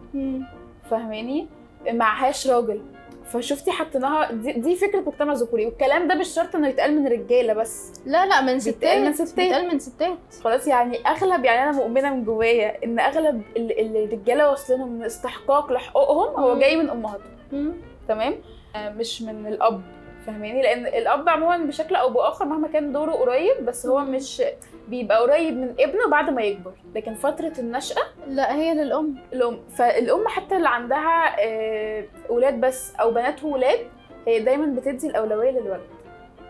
فاهماني؟ 0.90 1.48
معهاش 1.90 2.46
راجل 2.48 2.82
فشفتي 3.24 3.70
حطيناها 3.70 4.32
دي, 4.32 4.52
دي 4.52 4.76
فكرة 4.76 5.00
مجتمع 5.00 5.32
ذكوري. 5.32 5.66
والكلام 5.66 6.08
ده 6.08 6.14
مش 6.14 6.28
شرط 6.28 6.56
إنه 6.56 6.68
يتقال 6.68 6.98
من 7.00 7.06
رجالة 7.08 7.52
بس. 7.52 7.92
لا 8.06 8.26
لا 8.26 8.40
من 8.40 8.46
بيتقال 8.58 8.60
ستات. 8.60 8.98
من 8.98 9.12
ستات. 9.12 9.36
بيتقال 9.36 9.68
من 9.68 9.78
ستات. 9.78 10.18
خلاص 10.44 10.66
يعني 10.66 10.98
أغلب 11.06 11.44
يعني 11.44 11.62
أنا 11.70 11.72
مؤمنة 11.78 12.14
من 12.14 12.24
جوايا 12.24 12.84
إن 12.84 13.00
أغلب 13.00 13.42
ال- 13.56 13.80
اللي 13.80 14.04
الرجالة 14.04 14.50
واصلينهم 14.50 14.88
من 14.92 15.04
استحقاق 15.04 15.72
لحقوقهم 15.72 16.40
هو. 16.44 16.58
جاي 16.58 16.76
من 16.76 16.90
أمهاتهم. 16.90 17.74
تمام؟ 18.08 18.34
آه، 18.76 18.90
مش 18.90 19.22
من 19.22 19.46
الأب. 19.46 19.82
فاهماني؟ 20.26 20.62
لأن 20.62 20.86
الأب 20.86 21.28
عموما 21.28 21.56
بشكل 21.56 21.94
أو 21.94 22.10
بآخر 22.10 22.44
مهما 22.44 22.68
كان 22.68 22.92
دوره 22.92 23.12
قريب 23.12 23.64
بس 23.66 23.86
هو. 23.86 23.98
مش 23.98 24.42
بيبقى 24.88 25.20
قريب 25.20 25.56
من 25.56 25.74
ابنه 25.80 26.08
بعد 26.10 26.30
ما 26.30 26.42
يكبر. 26.42 26.72
لكن 26.94 27.14
فترة 27.14 27.52
النشأة 27.58 28.02
لا 28.26 28.54
هي 28.56 28.74
للأم. 28.74 29.14
الأم. 29.32 29.60
فالأم 29.78 30.28
حتى 30.28 30.56
اللي 30.56 30.68
عندها 30.68 31.36
آه، 31.40 32.04
ولاد 32.28 32.60
بس 32.60 32.92
أو 33.00 33.10
بنات 33.10 33.44
وولاد 33.44 33.78
هي 34.26 34.40
دايما 34.40 34.80
بتدي 34.80 35.06
الأولوية 35.06 35.50
للولد. 35.50 35.80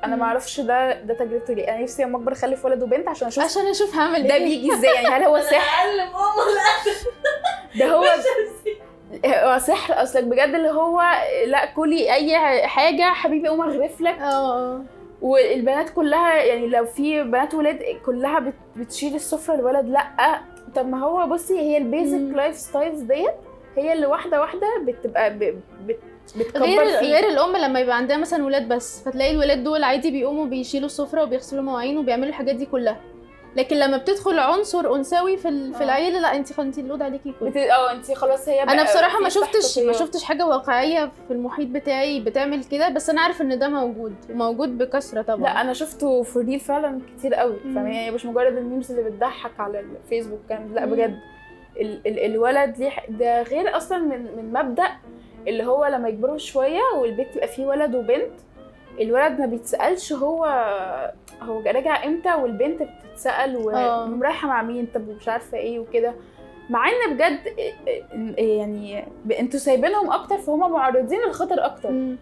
أنا. 0.05 0.17
ما 0.17 0.25
أعرفش 0.25 0.61
ده 0.61 1.01
ده 1.03 1.15
تجربتي 1.15 1.55
ليه. 1.55 1.65
أنا 1.71 1.83
نفسي 1.83 2.03
لما 2.05 2.17
أكبر 2.19 2.33
أخلف 2.33 2.65
ولد 2.65 2.83
وبنت 2.83 3.09
عشان 3.09 3.27
أشوف 3.29 3.45
عشان 3.45 3.67
أشوف 3.67 3.95
هعمل 3.97 4.27
ده 4.29 4.35
إيه. 4.35 4.45
بيجي 4.45 4.73
إزاي. 4.75 4.95
يعني 4.95 5.07
هل 5.09 5.23
هو 5.25 5.37
أنا 5.37 5.45
سحر؟ 5.45 5.87
ده 7.79 7.87
هو 7.87 8.05
هو 9.27 9.59
سحر 9.59 10.03
أصلك 10.03 10.25
بجد 10.25 10.55
اللي 10.55 10.71
هو 10.71 11.03
لا 11.47 11.65
كلي 11.65 12.15
أي 12.15 12.39
حاجة 12.67 13.03
حبيبي 13.03 13.49
قوم 13.49 13.61
أغرف 13.61 14.01
لك. 14.01 14.19
آه 14.19 14.55
آه. 14.75 14.83
والبنات 15.23 15.91
كلها 15.91 16.35
يعني 16.43 16.67
لو 16.67 16.85
في 16.85 17.23
بنات 17.23 17.55
ولاد 17.55 17.79
كلها 18.07 18.39
بت- 18.39 18.55
بتشيل 18.77 19.15
السفرة 19.15 19.55
الولد 19.55 19.87
لا. 19.89 20.41
طب 20.75 20.89
ما 20.89 21.01
هو 21.01 21.27
بصي 21.27 21.59
هي 21.59 21.77
ال 21.77 22.37
basic. 22.37 22.57
lifestyles 22.57 23.01
ديت 23.01 23.35
هي 23.77 23.93
اللي 23.93 24.07
واحدة 24.07 24.41
واحدة 24.41 24.67
بتبقى 24.87 25.39
بت 25.39 25.57
بتكبر 26.37 26.65
غير 26.67 26.87
فيه 26.99 27.13
غير 27.15 27.29
الأم 27.29 27.57
لما 27.57 27.81
يبقى 27.81 27.97
عندها 27.97 28.17
مثلا 28.17 28.45
ولاد 28.45 28.69
بس 28.69 29.03
فتلاقي 29.05 29.31
الولاد 29.31 29.65
دول 29.65 29.85
عادي 29.85 30.11
بيقوموا 30.11 30.47
بيشيلوا 30.47 30.87
السفرة 30.87 31.23
وبيغسلوا 31.23 31.63
مواعين 31.63 31.99
وبيعملوا 31.99 32.29
الحاجات 32.29 32.55
دي 32.57 32.67
كلها. 32.67 32.97
لكن 33.57 33.77
لما 33.77 33.97
بتدخل 33.97 34.39
عنصر 34.39 34.95
أنثوي 34.97 35.37
في 35.37 35.73
في 35.73 35.81
آه. 35.81 35.85
العيلة 35.85 36.21
لا 36.21 36.37
انت 36.37 36.53
خلاص 36.53 36.59
انت 36.67 36.79
ال 36.79 36.84
load 36.84 37.03
عليكي 37.03 37.35
كله 37.41 37.51
بت... 37.51 37.57
آه 37.57 37.93
انت 37.93 38.13
خلاص 38.13 38.49
هي 38.49 38.63
أنا 38.63 38.83
بصراحة 38.83 39.21
ما 39.21 39.29
شفتش 39.29 39.79
ما 39.79 39.93
شفتش 39.93 40.25
حاجة 40.25 40.47
واقعية 40.47 41.13
في 41.29 41.33
المحيط 41.35 41.69
بتاعي 41.69 42.21
بتعمل 42.21 42.65
كده 42.65 42.89
بس 42.89 43.11
أنا 43.11 43.21
عارف 43.21 43.43
إن 43.43 43.59
ده 43.59 43.69
موجود 43.69 44.15
وموجود 44.31 44.79
بكثرة 44.79 45.23
طبعا 45.23 45.43
لا 45.43 45.61
أنا 45.61 45.73
شفته 45.73 46.23
في 46.23 46.39
real 46.39 46.61
فعلا 46.61 47.01
كتير 47.19 47.35
قوي 47.35 47.57
مم. 47.65 47.75
فاهمة 47.75 47.91
يعني 47.95 48.11
مش 48.11 48.27
مجرد 48.27 48.57
ال 48.57 48.63
memes 48.63 48.91
اللي 48.93 49.11
بتضحك 49.11 49.61
على 49.61 49.81
الفيسبوك 49.81 50.41
كان 50.49 50.75
لا. 50.75 50.85
بجد 50.87 51.19
ال 51.81 52.01
ال 52.07 52.19
الولد 52.19 52.79
ليه 52.79 52.93
ده 53.09 53.43
غير 53.43 53.77
أصلا 53.77 53.99
من 53.99 54.23
من 54.37 54.53
مبدأ 54.53 54.89
اللي 55.49 55.65
هو 55.65 55.87
لما 55.87 56.09
يكبروا 56.09 56.39
شوية 56.39 56.81
والبيت 57.01 57.37
يبقى 57.37 57.49
فيه 57.49 57.67
ولد 57.67 57.95
وبنت 57.95 58.33
الولد 59.01 59.41
ما 59.41 59.47
بيتسألش 59.47 60.13
هو 60.13 60.45
هو 61.43 61.61
راجع 61.67 62.05
إمتى 62.05 62.35
والبنت 62.35 62.83
بتتسأل 62.83 63.57
آه. 63.75 64.11
ورايحه 64.11 64.49
مع 64.49 64.63
مين 64.63 64.87
طب 64.95 65.09
مش 65.09 65.29
عارفة 65.29 65.59
إيه 65.59 65.79
وكده. 65.79 66.15
مع 66.71 66.89
إن 66.89 67.15
بجد 67.15 67.39
يعني 68.39 69.05
ب- 69.25 69.33
أنتوا 69.33 69.59
سايبينهم 69.61 70.13
أكتر 70.13 70.39
فهم 70.39 70.73
معرضين 70.73 71.21
للخطر 71.27 71.65
أكتر. 71.65 72.15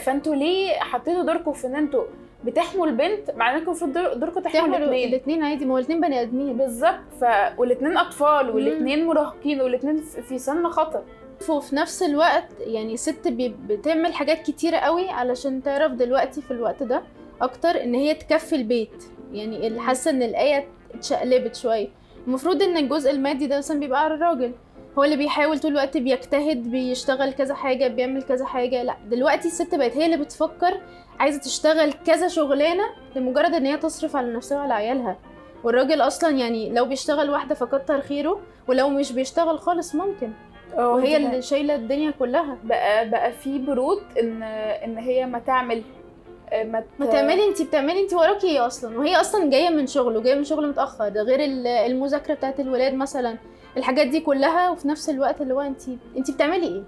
فانتوا 0.00 0.34
ليه 0.34 0.72
حطيتوا 0.72 1.22
دوركم 1.22 1.52
في 1.52 1.66
إن 1.66 1.74
أنتوا 1.76 2.04
بتحموا 2.44 2.86
البنت؟ 2.86 3.30
مع 3.36 3.50
إنكم 3.54 3.64
المفروض 3.66 3.92
دور... 3.92 4.12
دوركم 4.14 4.40
تحموا 4.40 4.76
الاثنين 4.76 5.08
الاثنين 5.08 5.44
عادي 5.44 5.64
ما 5.64 5.72
هو 5.74 5.78
الاثنين 5.78 6.00
بني 6.00 6.22
آدمين. 6.22 6.56
بالظبط. 6.56 7.00
ف 7.20 7.24
والاثنين 7.58 7.96
أطفال 7.98 8.50
والاثنين 8.50 9.06
مراهقين 9.06 9.60
والاثنين 9.60 9.96
في 10.28 10.38
سن 10.38 10.68
خطر. 10.68 11.02
وفي 11.48 11.76
نفس 11.76 12.02
الوقت 12.02 12.48
يعني 12.60 12.96
بي- 13.26 13.56
بتعمل 13.66 14.14
حاجات 14.14 14.42
كتيرة 14.42 14.76
قوي 14.76 15.08
علشان 15.10 15.62
تعرف 15.62 15.92
دلوقتي 15.92 16.42
في 16.42 16.50
الوقت 16.50 16.82
ده 16.82 17.02
أكتر 17.42 17.82
إن 17.82 17.94
هي 17.94 18.14
تكفي 18.14 18.56
البيت. 18.56 19.04
يعني 19.32 19.80
حاسة 19.80 20.10
إن 20.10 20.22
الآية 20.22 20.68
اتشقلبت 20.94 21.56
شوية. 21.56 21.88
المفروض 22.26 22.62
إن 22.62 22.76
الجزء 22.76 23.10
المادي 23.10 23.46
ده 23.46 23.58
مثلا 23.58 23.80
بيبقى 23.80 24.04
على 24.04 24.14
الراجل. 24.14 24.52
هو 24.98 25.04
اللي 25.04 25.16
بيحاول 25.16 25.58
طول 25.58 25.70
الوقت 25.70 25.96
بيجتهد 25.96 26.70
بيشتغل 26.70 27.32
كذا 27.32 27.54
حاجة 27.54 27.88
بيعمل 27.88 28.22
كذا 28.22 28.44
حاجة. 28.44 28.82
لأ 28.82 28.96
دلوقتي 29.10 29.48
الست 29.48 29.74
بقت 29.74 29.96
هي 29.96 30.04
اللي 30.06 30.16
بتفكر 30.16 30.80
عايزة 31.18 31.40
تشتغل 31.40 31.92
كذا 31.92 32.28
شغلانة 32.28 32.84
لمجرد 33.16 33.54
إن 33.54 33.66
هي 33.66 33.76
تصرف 33.76 34.16
على 34.16 34.32
نفسها 34.32 34.58
وعلى 34.58 34.74
عيالها. 34.74 35.18
والراجل 35.64 36.00
أصلا 36.00 36.30
يعني 36.30 36.70
لو 36.72 36.84
بيشتغل 36.84 37.30
واحدة 37.30 37.54
فكتر 37.54 38.00
خيره 38.00 38.40
ولو 38.68 38.88
مش 38.88 39.12
بيشتغل 39.12 39.58
خالص 39.58 39.94
ممكن. 39.94 40.32
وهي 40.76 41.16
اللي 41.16 41.42
شايلة 41.42 41.74
الدنيا 41.74 42.10
كلها. 42.10 42.56
بقى 42.64 43.08
بقى 43.10 43.32
في 43.32 43.58
برود 43.58 44.02
إن 44.20 44.42
إن 44.42 44.98
هي 44.98 45.26
ما 45.26 45.38
تعمل 45.38 45.82
ما, 46.64 46.80
ت... 46.80 46.84
ما 46.98 47.06
تعملي 47.06 47.48
انت 47.48 47.62
بتعملي 47.62 48.00
انت 48.02 48.14
وراكي 48.14 48.46
إيه 48.46 48.66
أصلا؟ 48.66 48.98
وهي 48.98 49.16
أصلا 49.16 49.50
جاية 49.50 49.68
من 49.70 49.86
شغل 49.86 50.16
وجايه 50.16 50.34
من 50.34 50.44
شغل 50.44 50.68
متأخر 50.68 51.08
ده 51.08 51.22
غير 51.22 51.40
ال- 51.44 51.66
المذاكرة 51.66 52.34
بتاعت 52.34 52.60
الولاد 52.60 52.94
مثلا. 52.94 53.36
الحاجات 53.76 54.06
دي 54.06 54.20
كلها 54.20 54.70
وفي 54.70 54.88
نفس 54.88 55.10
الوقت 55.10 55.40
اللي 55.40 55.54
هو 55.54 55.60
انت 55.60 55.82
انت 56.16 56.30
بتعملي 56.30 56.66
إيه؟ 56.66 56.82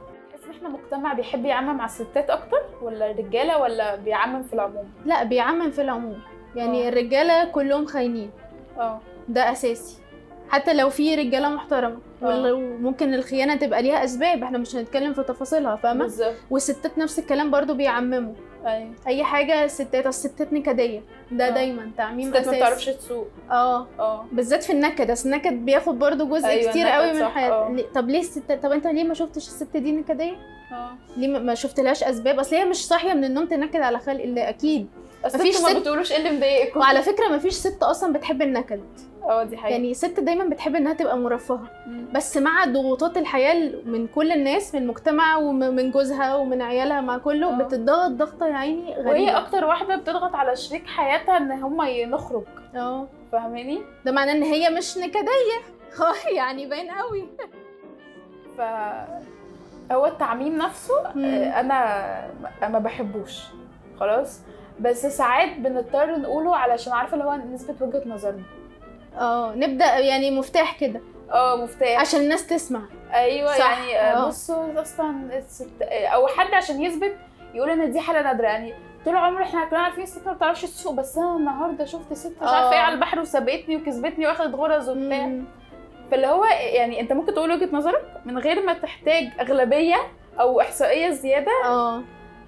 إن 0.44 0.50
إحنا 0.56 0.68
مجتمع 0.68 1.12
بيحب 1.12 1.44
يعمم 1.44 1.80
على 1.80 1.88
الستات 1.90 2.30
أكتر 2.30 2.62
ولا 2.82 3.10
الرجالة 3.10 3.58
ولا 3.58 3.96
بيعمم 3.96 4.42
في 4.42 4.52
العموم؟ 4.52 4.84
لا 5.06 5.24
بيعمم 5.24 5.70
في 5.70 5.82
العموم. 5.82 6.18
يعني 6.56 6.86
آه. 6.86 6.88
الرجالة 6.88 7.44
كلهم 7.44 7.86
خاينين. 7.86 8.30
آه. 8.78 9.00
ده 9.28 9.52
أساسي. 9.52 9.98
حتى 10.52 10.74
لو 10.74 10.90
في 10.90 11.14
رجالة 11.14 11.48
محترمة. 11.48 11.98
وال- 12.22 12.52
وممكن 12.52 13.14
الخيانة 13.14 13.54
تبقى 13.56 13.82
ليها 13.82 14.04
أسباب 14.04 14.42
إحنا 14.42 14.58
مش 14.58 14.76
هنتكلم 14.76 15.12
في 15.12 15.22
تفاصيلها 15.22 15.76
فاهمة؟ 15.76 16.12
والستات 16.50 16.98
نفس 16.98 17.18
الكلام 17.18 17.50
برضو 17.50 17.74
بيعمموا. 17.74 18.34
أيوه. 18.66 18.90
أي 19.06 19.24
حاجة 19.24 19.66
ستات 19.66 20.06
الستات 20.06 20.52
نكدية. 20.52 21.02
ده 21.30 21.46
آه. 21.46 21.50
دايما 21.50 21.90
تعميم 21.96 22.28
الستات 22.28 22.46
ما 22.48 22.52
بتعرفش 22.56 22.84
تسوق. 22.86 23.26
آه. 23.50 23.86
آه. 23.98 24.24
بالذات 24.32 24.62
في 24.62 24.72
النكد 24.72 25.10
أصل 25.10 25.28
النكد 25.28 25.52
بياخد 25.64 25.98
برضو 25.98 26.26
جزء 26.28 26.46
أيوة، 26.46 26.70
كتير 26.70 26.86
قوي 26.88 27.12
من 27.12 27.22
آه. 27.22 27.70
ليه- 27.72 27.86
طب 27.94 28.08
ليه 28.10 28.20
الست 28.20 28.52
طب 28.62 28.72
أنت 28.72 28.86
ليه 28.86 29.04
ما 29.04 29.14
شفتش 29.14 29.46
الست 29.48 29.76
دي 29.76 29.92
نكدية؟ 29.92 30.36
آه. 30.72 30.90
ليه 31.16 31.28
ما- 31.38 31.54
شفتلهاش 31.54 32.04
أسباب؟ 32.04 32.38
أصل 32.38 32.56
هي 32.56 32.64
مش 32.64 32.86
صاحية 32.86 33.14
من 33.14 33.24
النوم 33.24 33.46
تنكد 33.46 33.80
على 33.80 33.98
خلق 33.98 34.22
الله 34.22 34.48
أكيد. 34.48 34.88
مفيش 35.24 35.56
أنتوا 35.56 35.62
ما 35.68 35.74
ست- 35.74 35.76
بتقولوش 35.80 36.12
إيه 36.12 36.18
اللي 36.18 36.30
مضايقكم؟ 36.36 36.80
وعلى 36.80 37.02
فكرة 37.02 37.28
ما 37.28 37.38
فيش 37.38 37.52
ست 37.54 37.82
أصلا 37.82 38.12
بتحب 38.12 38.42
النكد. 38.42 38.80
آه 39.22 39.44
دي 39.44 39.56
حقيقة. 39.56 39.72
يعني 39.72 39.94
ست 39.94 40.20
دايما 40.20 40.44
بتحب 40.44 40.76
إنها 40.76 40.92
تبقى 40.92 41.18
مرفهة. 41.18 41.70
مم. 41.86 42.06
بس 42.14 42.36
مع 42.36 42.64
ضغوطات 42.64 43.16
الحياة 43.16 43.72
من 43.84 44.06
كل 44.06 44.32
الناس 44.32 44.74
من 44.74 44.82
المجتمع 44.82 45.36
ومن 45.36 45.90
جوزها 45.90 46.34
ومن 46.36 46.62
عيالها 46.62 47.00
مع 47.00 47.18
كله 47.18 47.48
آه. 47.50 47.58
بتضغط 47.62 48.10
ضغطة 48.10 48.46
يا 48.46 48.54
عيني 48.54 48.90
وهي 48.90 49.02
غريبة. 49.02 49.38
أكتر 49.38 49.64
واحدة 49.64 49.96
بتضغط 49.96 50.34
على 50.34 50.56
شريك 50.56 50.86
حياتها 50.86 51.36
إن 51.36 51.50
هم 51.52 51.82
نخرج 51.84 52.44
آه. 52.76 53.08
فاهماني؟ 53.32 53.80
ده 54.04 54.12
معناه 54.12 54.32
إن 54.32 54.42
هي 54.42 54.70
مش 54.70 54.98
نكدية. 54.98 55.58
يعني 56.36 56.66
باين 56.66 56.90
قوي. 56.90 57.28
ف 58.58 58.60
هو 59.92 60.06
التعميم 60.06 60.58
نفسه 60.58 60.94
مم. 61.14 61.24
آه، 61.24 61.60
أنا 61.60 62.68
ما 62.68 62.78
بحبوش. 62.78 63.42
خلاص؟ 64.00 64.40
بس 64.80 65.06
ساعات 65.06 65.56
بنضطر 65.58 66.16
نقوله 66.18 66.56
علشان 66.56 66.92
عارفة 66.92 67.14
اللي 67.14 67.24
هو 67.24 67.34
نثبت 67.34 67.82
وجهة 67.82 68.02
نظرنا. 68.08 68.42
آه 69.18 69.54
نبدأ 69.54 69.98
يعني 69.98 70.30
مفتاح 70.30 70.80
كده. 70.80 71.00
آه 71.32 71.56
مفتاح. 71.56 72.00
عشان 72.00 72.20
الناس 72.20 72.46
تسمع. 72.46 72.80
أيوه 73.14 73.58
صح، 73.58 73.70
يعني 73.70 73.98
آه، 73.98 74.24
آه. 74.24 74.28
بصوا 74.28 74.82
أصلا 74.82 75.38
الست 75.38 75.82
أو 75.82 76.26
حد 76.26 76.54
عشان 76.54 76.82
يثبت 76.82 77.16
يقول 77.54 77.70
إن 77.70 77.92
دي 77.92 78.00
حالة 78.00 78.22
نادرة. 78.22 78.46
يعني 78.46 78.74
طول 79.04 79.16
عمر 79.16 79.42
إحنا 79.42 79.64
كنا 79.64 79.78
عارفين 79.78 80.02
الست 80.02 80.26
ما 80.26 80.32
بتعرفش 80.32 80.62
تسوق 80.62 80.92
بس 80.94 81.18
أنا 81.18 81.36
النهارده 81.36 81.84
شفت 81.84 82.12
ست 82.12 82.36
مش. 82.42 82.48
عارفة 82.48 82.72
إيه 82.72 82.78
على 82.78 82.94
البحر 82.94 83.20
وسابتني 83.20 83.76
وكسبتني 83.76 84.26
وأخدت 84.26 84.54
غرز 84.54 84.88
وبتاع. 84.88 85.26
مم. 85.26 85.44
فاللي 86.12 86.26
هو 86.26 86.44
يعني 86.44 87.00
انت 87.00 87.12
ممكن 87.12 87.34
تقول 87.34 87.52
وجهة 87.52 87.68
نظرك 87.72 88.02
من 88.24 88.38
غير 88.38 88.62
ما 88.66 88.72
تحتاج 88.72 89.24
اغلبية 89.40 89.96
أو 90.40 90.60
احصائية 90.60 91.10
زيادة. 91.10 91.52
آه. 91.64 92.02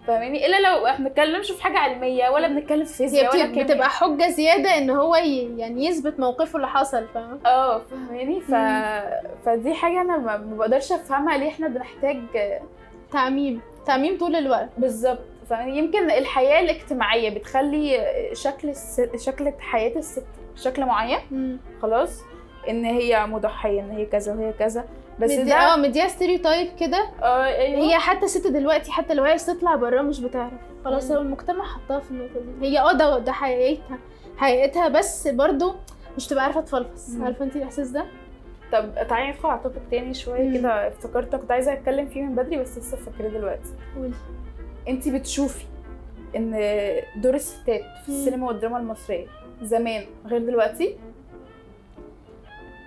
فاهماني؟ 0.06 0.46
إلا 0.46 0.60
لو 0.60 0.86
إحنا 0.86 1.08
بنتكلمش 1.08 1.50
في 1.50 1.62
حاجة 1.62 1.78
علمية 1.78 2.28
ولا 2.28 2.48
بنتكلم 2.48 2.84
في 2.84 2.94
فيزياء 2.94 3.34
ولا 3.36 3.46
كيمياء. 3.46 3.64
بتبقى 3.66 3.90
حجة 3.90 4.28
زيادة 4.28 4.78
ان 4.78 4.90
هو 4.90 5.16
ي- 5.16 5.58
يعني 5.58 5.86
يثبت 5.86 6.20
موقفه 6.20 6.56
اللي 6.56 6.68
حصل 6.68 7.04
فاهم 7.14 7.38
آه 7.46 7.78
فاهماني؟ 7.78 8.40
ف... 8.40 8.54
فدي 9.46 9.74
حاجة 9.74 10.00
أنا 10.00 10.16
ما 10.18 10.36
بقدرش 10.36 10.92
افهمها 10.92 11.36
ليه 11.38 11.48
إحنا 11.48 11.68
بنحتاج 11.68 12.18
تعميم 13.12 13.60
تعميم 13.86 14.18
طول 14.18 14.36
الوقت. 14.36 14.68
بالظبط. 14.78 15.18
فيمكن 15.48 16.10
الحياة 16.10 16.60
الاجتماعية 16.60 17.30
بتخلي 17.38 18.00
شكل 18.32 18.68
الست 18.68 19.10
شكل 19.16 19.52
حياة 19.60 19.96
الست 19.96 20.26
بشكل 20.54 20.84
معين. 20.84 21.18
مم. 21.30 21.58
خلاص؟ 21.82 22.22
إن 22.68 22.84
هي 22.84 23.26
مضحية 23.26 23.80
إن 23.80 23.90
هي 23.90 24.06
كذا 24.06 24.34
وهي 24.34 24.52
كذا. 24.52 24.84
بس 25.20 25.30
مدي- 25.30 25.42
ده 25.44 25.54
آه 25.54 25.76
مديها 25.76 26.08
stereotype 26.08 26.68
كده. 26.80 27.08
آه 27.22 27.44
أيوه. 27.44 27.80
هي 27.82 27.98
حتى 27.98 28.28
ست 28.28 28.46
دلوقتي 28.46 28.92
حتى 28.92 29.14
لو 29.14 29.22
هي 29.24 29.30
عايزة 29.30 29.54
تطلع 29.54 29.74
بره 29.74 30.02
مش 30.02 30.20
بتعرف. 30.20 30.52
خلاص. 30.84 31.10
هو 31.10 31.20
المجتمع 31.20 31.64
حطها 31.64 32.00
في 32.00 32.10
النقطة 32.10 32.40
دي. 32.60 32.66
هي 32.66 32.80
آه 32.80 32.92
ده 32.92 33.18
ده 33.18 33.32
حقيقتها. 33.32 33.98
حقيقتها 34.36 34.88
بس 34.88 35.28
برضو 35.28 35.74
مش 36.16 36.26
تبقى 36.26 36.44
عارفة 36.44 36.60
تفلفص. 36.60 37.08
عارفة 37.20 37.44
انت 37.44 37.56
الإحساس 37.56 37.88
ده؟ 37.88 38.04
طب 38.72 38.94
تعالي 39.08 39.30
ندخل 39.30 39.48
على 39.48 39.60
topic 39.62 39.82
تاني 39.90 40.14
شوية. 40.14 40.58
كده. 40.58 40.88
افتكرت 40.88 41.36
كنت 41.36 41.50
عايزة 41.50 41.72
أتكلم 41.72 42.06
فيه 42.08 42.22
من 42.22 42.34
بدري 42.34 42.56
بس 42.58 42.78
لسه 42.78 42.96
فاكراه 42.96 43.28
دلوقتي. 43.28 43.70
قولي. 43.96 44.12
انت 44.88 45.08
بتشوفي 45.08 45.64
إن 46.36 46.50
دور 47.16 47.34
الستات 47.34 47.82
في. 48.04 48.08
السينما 48.08 48.46
والدراما 48.46 48.78
المصرية 48.78 49.26
زمان 49.62 50.04
غير 50.26 50.40
دلوقتي؟ 50.40 50.96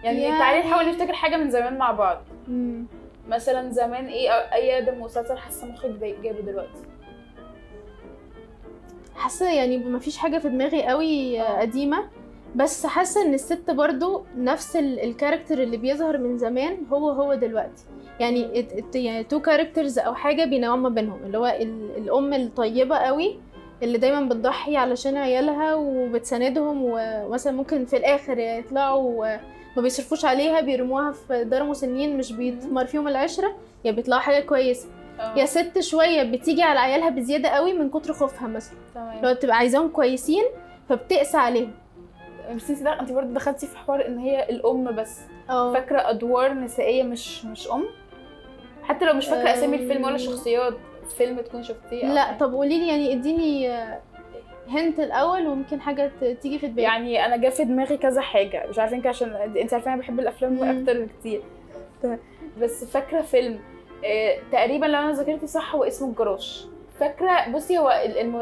يعني, 0.04 0.22
يعني- 0.22 0.40
تعالي 0.40 0.60
نحاول 0.70 0.90
نفتكر 0.90 1.14
حاجة 1.14 1.38
من 1.38 1.50
زمان 1.50 1.78
مع 1.78 1.92
بعض 1.92 2.22
مم. 2.48 2.86
مثلا 3.30 3.72
زمان 3.72 4.06
إيه 4.06 4.30
أي 4.32 4.78
آدم 4.78 5.02
مسلسل 5.02 5.38
حاسة 5.38 5.68
جاي- 5.84 6.16
جايبه 6.24 6.40
دلوقتي 6.42 6.80
حاسة 9.16 9.52
يعني 9.54 9.78
ما 9.78 10.00
فيش 10.00 10.18
حاجة 10.18 10.38
في 10.38 10.50
دماغي 10.50 10.84
قوي 10.84 11.42
آه. 11.42 11.60
قديمة 11.62 12.08
بس 12.56 12.86
حاسة 12.86 13.26
إن 13.26 13.34
الست 13.34 13.72
برضو 13.72 14.24
نفس 14.38 14.76
ال- 14.76 15.00
ال 15.00 15.06
character 15.06 15.64
اللي 15.64 15.78
بيظهر 15.78 16.18
من 16.18 16.38
زمان 16.38 16.78
هو 16.94 17.10
هو 17.10 17.34
دلوقتي 17.34 17.84
يعني 18.20 18.66
يعني 18.96 19.24
two 19.24 19.40
characters 19.42 20.00
أو 20.00 20.16
حاجة 20.16 20.46
بينوعوا 20.46 20.78
ما 20.78 20.90
بينهم 20.90 21.20
اللي 21.26 21.38
هو 21.38 21.46
ال- 21.46 21.98
الأم 21.98 22.34
الطيبة 22.34 22.98
قوي 22.98 23.40
اللي 23.84 23.98
دايما 23.98 24.30
بتضحي 24.30 24.78
علشان 24.78 25.18
عيالها 25.18 25.76
وبتساندهم 25.76 26.82
ومثلا 26.84 27.54
ممكن 27.54 27.86
في 27.86 27.98
الآخر 27.98 28.38
يطلعوا 28.40 29.38
ما 29.76 29.82
بيصرفوش 29.82 30.26
عليها 30.26 30.62
بيرموها 30.62 31.12
في 31.12 31.44
دار 31.44 31.64
مسنين 31.64 32.18
مش 32.18 32.32
بيتمر 32.32 32.86
فيهم 32.86 33.08
العشرة 33.08 33.56
يا 33.86 33.92
بيطلعوا 33.92 34.22
حاجة 34.22 34.44
كويسة. 34.46 34.88
آه، 35.20 35.36
يا 35.38 35.46
ست 35.46 35.80
شوية 35.80 36.24
بتيجي 36.24 36.64
على 36.64 36.80
عيالها 36.80 37.10
بزيادة 37.10 37.50
قوي 37.50 37.74
من 37.74 37.90
كتر 37.90 38.14
خوفها 38.14 38.48
مثلا. 38.48 38.78
تمام. 38.96 39.26
لو 39.26 39.34
تبقى 39.34 39.58
عايزاهم 39.58 39.88
كويسين 39.90 40.44
فبتقسى 40.90 41.38
عليهم. 41.38 41.72
بس 42.56 42.70
انت 42.70 42.88
انت 42.88 43.12
برضه 43.12 43.34
دخلتي 43.34 43.68
في 43.68 43.78
حوار 43.78 44.08
إن 44.08 44.18
هي 44.18 44.50
الأم 44.50 44.96
بس. 44.96 45.20
آه. 45.50 45.74
فاكرة 45.74 46.10
أدوار 46.10 46.54
نسائية 46.54 47.04
مش 47.04 47.46
مش 47.46 47.72
أم؟ 47.72 47.86
حتى 48.84 49.06
لو 49.06 49.14
مش 49.14 49.28
فاكرة 49.28 49.54
أسامي 49.54 49.76
الفيلم 49.76 50.04
ولا. 50.04 50.18
شخصيات. 50.18 50.74
فيلم 51.10 51.40
تكون 51.42 51.64
شفتيه 51.64 52.06
لا 52.14 52.24
حاجة. 52.24 52.38
طب 52.38 52.54
قولي 52.54 52.80
لي 52.80 52.88
يعني 52.88 53.14
اديني 53.14 53.70
هنت 54.70 55.00
الأول 55.00 55.48
وممكن 55.48 55.82
حاجة 55.82 56.12
تيجي 56.42 56.60
في 56.60 56.68
دماغي 56.68 56.82
يعني 56.84 57.26
أنا 57.26 57.38
جا 57.38 57.50
في 57.50 57.64
دماغي 57.64 57.98
كذا 57.98 58.22
حاجة 58.22 58.66
مش 58.70 58.80
عارفة 58.80 58.96
يمكن 58.96 59.10
عشان 59.10 59.30
أنت 59.58 59.74
عارفة 59.74 59.94
أنا 59.94 60.02
بحب 60.02 60.20
الأفلام. 60.20 60.64
أكتر 60.64 61.06
بكتير 61.06 61.42
تمام. 62.04 62.20
بس 62.62 62.84
فاكرة 62.86 63.22
فيلم 63.22 63.60
آه، 64.06 64.38
تقريبا 64.52 64.86
لو 64.86 65.00
أنا 65.00 65.12
ذاكرتي 65.12 65.48
صح 65.48 65.76
هو 65.76 65.84
اسمه 65.84 66.10
الجراش 66.10 66.66
فاكرة 67.00 67.50
بصي 67.54 67.78
هو 67.78 67.90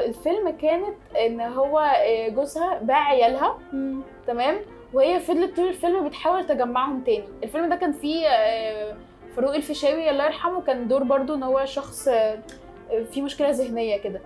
الفيلم 0.05 0.49
كانت 0.49 0.95
إن 1.25 1.41
هو 1.41 1.79
آه، 1.79 2.29
جوزها 2.29 2.79
باع 2.81 3.03
عيالها. 3.09 3.57
تمام 4.27 4.55
وهي 4.93 5.19
فضلت 5.19 5.55
طول 5.55 5.67
الفيلم 5.67 6.07
بتحاول 6.07 6.47
تجمعهم 6.47 7.01
تاني 7.01 7.23
الفيلم 7.43 7.69
ده 7.69 7.75
كان 7.75 7.91
فيه 7.91 8.27
آه، 8.27 8.95
فاروق 9.35 9.55
الفيشاوي 9.55 10.09
الله 10.09 10.25
يرحمه 10.25 10.61
كان 10.61 10.87
دور 10.87 11.03
برضو 11.03 11.35
إن 11.35 11.43
هو 11.43 11.65
شخص 11.65 12.07
آه، 12.07 12.39
فيه 13.11 13.21
مشكلة 13.21 13.49
ذهنية 13.49 13.97
كده 13.97 14.21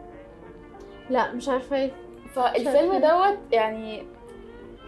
لا 1.10 1.32
مش 1.32 1.50
عارفة 1.50 1.76
إيه 1.76 1.91
فالفيلم 2.36 2.91
عارفة. 2.91 3.30
دوت 3.32 3.38
يعني 3.52 4.04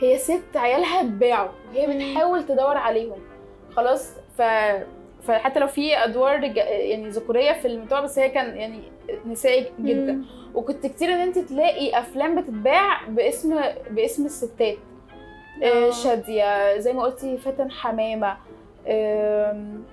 هي 0.01 0.17
ست 0.17 0.55
عيالها 0.57 1.01
اتباعوا 1.01 1.49
وهي. 1.75 1.87
بتحاول 2.11 2.43
تدور 2.45 2.77
عليهم 2.77 3.19
خلاص 3.75 4.13
ف 4.37 4.41
فحتى 5.23 5.59
لو 5.59 5.67
في 5.67 5.97
أدوار 5.97 6.43
رج... 6.43 6.57
يعني 6.57 7.09
ذكورية 7.09 7.51
في 7.53 7.67
الموضوع 7.67 7.99
بس 8.01 8.19
هي 8.19 8.29
كان 8.29 8.57
يعني 8.57 8.79
نسائي 9.27 9.65
جدا 9.79 10.11
مم. 10.11 10.25
وكنت 10.53 10.85
كتير 10.87 11.09
إن 11.13 11.19
أنت 11.19 11.37
تلاقي 11.39 11.99
أفلام 11.99 12.41
بتتباع 12.41 13.07
باسم 13.07 13.61
باسم 13.91 14.25
الستات 14.25 14.77
آه، 15.63 15.87
آه. 15.87 15.91
شادية 15.91 16.77
زي 16.77 16.93
ما 16.93 17.03
قلتي 17.03 17.37
فاتن 17.37 17.71
حمامة 17.71 18.37
آم، 18.87 19.83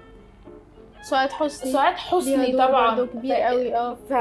سعاد 1.03 1.33
حسني. 1.33 1.73
سعاد 1.73 1.95
حسني 1.95 2.53
طبعا. 2.53 3.07
كبير 3.07 3.35
قوي 3.35 3.77
آه. 3.77 3.95
ف 3.95 4.13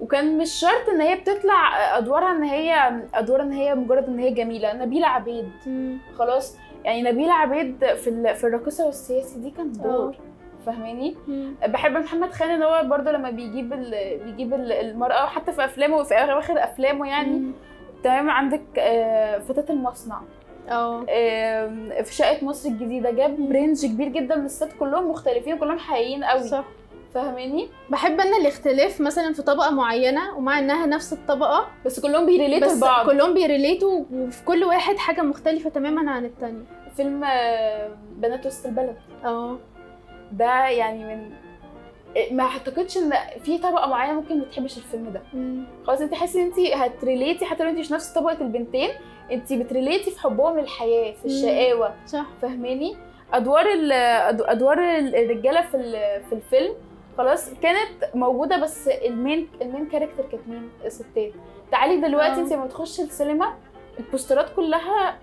وكان 0.00 0.38
مش 0.38 0.50
شرط 0.50 0.88
إن 0.94 1.00
هي 1.00 1.14
بتطلع 1.14 1.96
أدوارها 1.98 2.30
إن 2.32 2.42
هي 2.42 3.00
ادوار 3.14 3.42
إن 3.42 3.52
هي 3.52 3.74
مجرد 3.74 4.04
إن 4.08 4.18
هي 4.18 4.30
جميلة. 4.30 4.72
نبيله 4.72 5.06
عبيد. 5.06 5.50
مم. 5.66 5.98
خلاص. 6.18 6.56
يعني 6.84 7.02
نبيله 7.02 7.32
عبيد 7.32 7.86
في 7.94 8.10
ال... 8.10 8.34
في 8.36 8.44
الراقصة 8.44 8.86
والسياسي 8.86 9.38
دي 9.40 9.50
كان 9.50 9.72
دور. 9.72 10.16
فاهماني؟ 10.66 11.16
مم. 11.28 11.54
بحب 11.66 11.92
محمد 11.92 12.30
خان 12.32 12.50
إن 12.50 12.62
هو 12.62 12.82
برضه 12.84 13.10
لما 13.10 13.30
بيجيب 13.30 13.72
ال... 13.72 14.18
بيجيب 14.24 14.54
ال- 14.54 14.72
المرأة 14.72 15.24
وحتى 15.24 15.52
في 15.52 15.64
أفلامه 15.64 16.02
في 16.02 16.14
اواخر 16.14 16.64
أفلامه 16.64 17.08
يعني. 17.08 17.52
تمام. 18.04 18.30
عندك 18.30 18.62
آه، 18.78 19.38
فتاة 19.38 19.72
المصنع. 19.74 20.20
آه 20.68 22.02
في 22.02 22.14
شقة 22.14 22.44
مصر 22.44 22.68
الجديدة 22.68 23.10
جاب 23.10 23.52
رينج 23.52 23.86
كبير 23.86 24.08
جدا 24.08 24.36
من 24.36 24.44
الستات 24.44 24.72
كلهم 24.80 25.10
مختلفين 25.10 25.54
وكلهم 25.54 25.78
حقيقيين 25.78 26.24
قوي. 26.24 26.48
صح. 26.48 26.64
فاهماني؟ 27.14 27.68
بحب 27.90 28.20
أنا 28.20 28.36
الاختلاف 28.36 29.00
مثلا 29.00 29.32
في 29.32 29.42
طبقة 29.42 29.70
معينة 29.70 30.36
ومع 30.36 30.58
إنها 30.58 30.86
نفس 30.86 31.12
الطبقة 31.12 31.66
بس 31.86 32.00
كلهم 32.00 32.26
بي 32.26 32.36
relate 32.36 32.67
وا 32.67 32.72
لبعض. 32.72 33.06
كلهم 33.06 33.34
بي 33.34 33.50
relate 33.50 33.96
وا 33.96 34.04
وفي 34.12 34.44
كل 34.44 34.64
واحد 34.64 34.96
حاجة 34.96 35.22
مختلفة 35.22 35.70
تماما 35.70 36.10
عن 36.10 36.24
التانية 36.24 36.64
فيلم 36.96 37.20
بنات 38.16 38.46
وسط 38.46 38.66
البلد. 38.66 38.96
آه 39.24 39.58
ده 40.32 40.68
يعني 40.68 41.04
من 41.04 41.30
ما 42.30 42.44
اعتقدش 42.44 42.96
ان 42.96 43.12
في 43.44 43.58
طبقة 43.58 43.86
معينة 43.88 44.12
ممكن 44.20 44.38
ما 44.38 44.44
تحبش 44.44 44.76
الفيلم 44.76 45.10
ده. 45.10 45.22
خلاص 45.86 46.00
انت 46.00 46.14
حاسة 46.14 46.40
ان 46.40 46.46
انت 46.46 46.58
هت 46.60 46.79
relate 46.79 47.35
ي 47.35 47.44
حتى 47.44 47.64
لو 47.64 47.70
انت 47.70 47.78
مش 47.78 47.92
نفس 47.92 48.12
طبقة 48.12 48.40
البنتين 48.40 48.90
انت 49.32 49.52
بت 49.52 49.65
relate 49.65 50.04
ي 50.04 50.10
في 50.10 50.20
حبهم 50.20 50.58
للحياة 50.58 51.12
في. 51.12 51.24
الشقاوة. 51.24 51.94
صح. 52.06 52.26
فاهماني؟ 52.42 52.96
أدوار 53.32 53.64
أدوار 54.40 54.78
ال- 54.98 55.14
الرجالة 55.16 55.60
في 55.62 55.78
في 56.28 56.32
الفيلم 56.34 56.74
خلاص 57.18 57.50
كانت 57.62 58.14
موجودة 58.14 58.56
بس 58.56 58.88
ال 58.88 59.00
main 59.00 59.48
ال 59.62 59.67
main 59.67 59.86
character 59.86 60.24
كانت 60.32 60.48
مين؟ 60.48 60.70
ستات 60.88 61.32
تعالي 61.70 62.00
دلوقتي 62.00 62.40
آه. 62.40 62.42
انت 62.42 62.52
لما 62.52 62.66
تخشي 62.66 63.02
السينما 63.02 63.54
البوسترات 63.98 64.46
كلها 64.56 65.18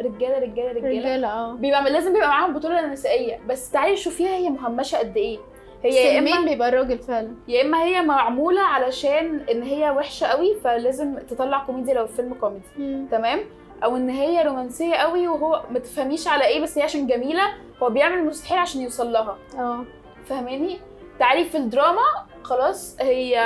رجالة 0.00 0.38
رجالة 0.38 0.70
رجالة. 0.72 0.88
رجالة 1.00 1.28
آه. 1.28 1.52
بيبقى 1.54 1.90
لازم 1.90 2.12
بيبقى 2.12 2.28
معاهم 2.28 2.52
بطولة 2.54 2.86
نسائية. 2.86 3.38
بس 3.48 3.70
تعالي 3.70 3.96
شوفيها 3.96 4.28
هي 4.36 4.50
مهمشة 4.50 4.98
قد 4.98 5.16
إيه. 5.16 5.38
هي 5.84 6.14
يا 6.14 6.18
إما 6.18 6.50
بيبقى 6.50 6.68
الراجل 6.68 6.98
فعلا. 6.98 7.34
يا 7.48 7.62
إما 7.62 7.82
هي 7.84 8.02
معمولة 8.02 8.60
علشان 8.60 9.40
إن 9.50 9.62
هي 9.62 9.90
وحشة 9.90 10.26
قوي 10.26 10.54
فلازم 10.64 11.18
تطلع 11.18 11.64
كوميديا 11.64 11.94
لو 11.94 12.02
الفيلم 12.02 12.34
كوميدي. 12.34 12.64
مم. 12.78 13.06
تمام؟ 13.10 13.40
أو 13.84 13.96
إن 13.96 14.08
هي 14.10 14.42
رومانسية 14.42 14.94
قوي 14.94 15.28
وهو 15.28 15.62
ما 15.70 15.78
تفهميش 15.78 16.28
على 16.28 16.44
إيه 16.46 16.62
بس 16.62 16.78
هي 16.78 16.82
عشان 16.84 17.06
جميلة 17.06 17.42
هو 17.82 17.90
بيعمل 17.90 18.18
المستحيل 18.18 18.58
عشان 18.58 18.80
يوصل 18.80 19.12
لها. 19.12 19.38
آه. 19.58 19.84
فاهماني؟ 20.24 20.78
تعالي 21.18 21.44
في 21.44 21.56
الدراما 21.56 22.02
خلاص 22.42 22.96
هي 23.00 23.36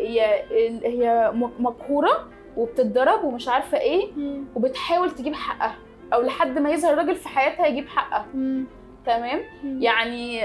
هي 0.00 0.42
هي 0.84 1.32
مقهوره 1.58 2.28
وبتتضرب 2.56 3.24
ومش 3.24 3.48
عارفة 3.48 3.80
إيه 3.80 4.12
مم. 4.16 4.44
وبتحاول 4.56 5.10
تجيب 5.10 5.34
حقها. 5.34 5.74
أو 6.14 6.22
لحد 6.22 6.58
ما 6.58 6.70
يظهر 6.70 6.94
راجل 6.98 7.14
في 7.16 7.28
حياتها 7.28 7.66
يجيب 7.66 7.88
حقها. 7.88 8.26
مم. 8.34 8.64
تمام؟ 9.06 9.40
مم. 9.62 9.82
يعني 9.82 10.42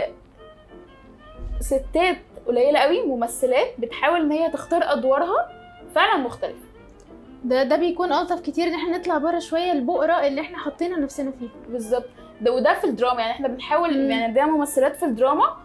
ستات 1.59 2.17
قليلة 2.47 2.79
قوي 2.79 3.01
ممثلات 3.05 3.67
بتحاول 3.79 4.21
إن 4.21 4.31
هي 4.31 4.49
تختار 4.49 4.81
أدوارها 4.83 5.49
فعلا 5.95 6.17
مختلفة 6.17 6.67
ده 7.43 7.63
ده 7.63 7.75
بيكون 7.75 8.13
ألطف 8.13 8.39
كتير 8.41 8.67
إن 8.67 8.73
إحنا 8.73 8.97
نطلع 8.97 9.17
بره 9.17 9.39
شوية 9.39 9.71
البؤرة 9.71 10.27
اللي 10.27 10.41
إحنا 10.41 10.57
حاطين 10.57 11.01
نفسنا 11.01 11.31
فيها 11.39 11.49
بالظبط 11.69 12.09
ده 12.41 12.51
وده 12.53 12.73
في 12.73 12.83
الدراما 12.83 13.19
يعني 13.19 13.31
إحنا 13.31 13.47
بنحاول 13.47 13.97
مم. 13.97 14.11
يعني 14.11 14.23
عندنا 14.23 14.45
ممثلات 14.45 14.95
في 14.95 15.05
الدراما 15.05 15.55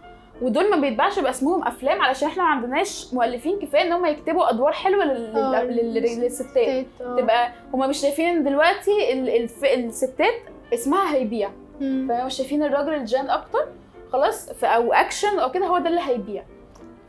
ودول 0.42 0.70
ما 0.70 0.76
بيتباعش 0.76 1.18
بأسمهم 1.18 1.64
أفلام 1.66 2.02
علشان 2.02 2.28
إحنا 2.28 2.42
ما 2.42 2.48
عندناش 2.48 3.14
مؤلفين 3.14 3.58
كفاية 3.60 3.82
إن 3.82 3.92
هم 3.92 4.06
يكتبوا 4.06 4.50
أدوار 4.50 4.72
حلوة 4.72 5.04
لل... 5.04 5.36
آه، 5.36 5.62
لل... 5.62 5.94
لل... 5.94 6.20
للستات 6.20 6.86
آه. 7.00 7.16
تبقى 7.20 7.52
هم 7.74 7.88
مش 7.88 7.98
شايفين 7.98 8.28
ان 8.28 8.44
دلوقتي 8.44 9.12
ال... 9.12 9.28
الف... 9.28 9.64
الستات 9.64 10.34
اسمها 10.74 11.14
هيبيع. 11.14 11.50
فهم 11.80 12.26
مش 12.26 12.34
شايفين 12.34 12.62
الراجل 12.62 12.94
الجان 12.94 13.30
أكتر 13.30 13.66
خلاص. 14.12 14.48
أو 14.64 14.92
اكشن 14.92 15.38
أو 15.38 15.50
كده 15.50 15.66
هو 15.66 15.78
ده 15.78 15.88
اللي 15.88 16.00
هيبيع 16.00 16.44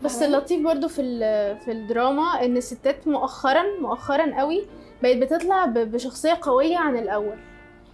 بس؟ 0.01 0.21
اللطيف 0.23 0.61
برضو 0.63 0.87
في 0.87 1.01
في 1.65 1.71
الدراما 1.71 2.45
إن 2.45 2.57
الستات 2.57 3.07
مؤخرا 3.07 3.63
مؤخرا 3.81 4.39
قوي 4.39 4.65
بقت 5.03 5.17
بتطلع 5.17 5.65
بشخصية 5.65 6.37
قوية 6.41 6.77
عن 6.77 6.97
الأول 6.97 7.35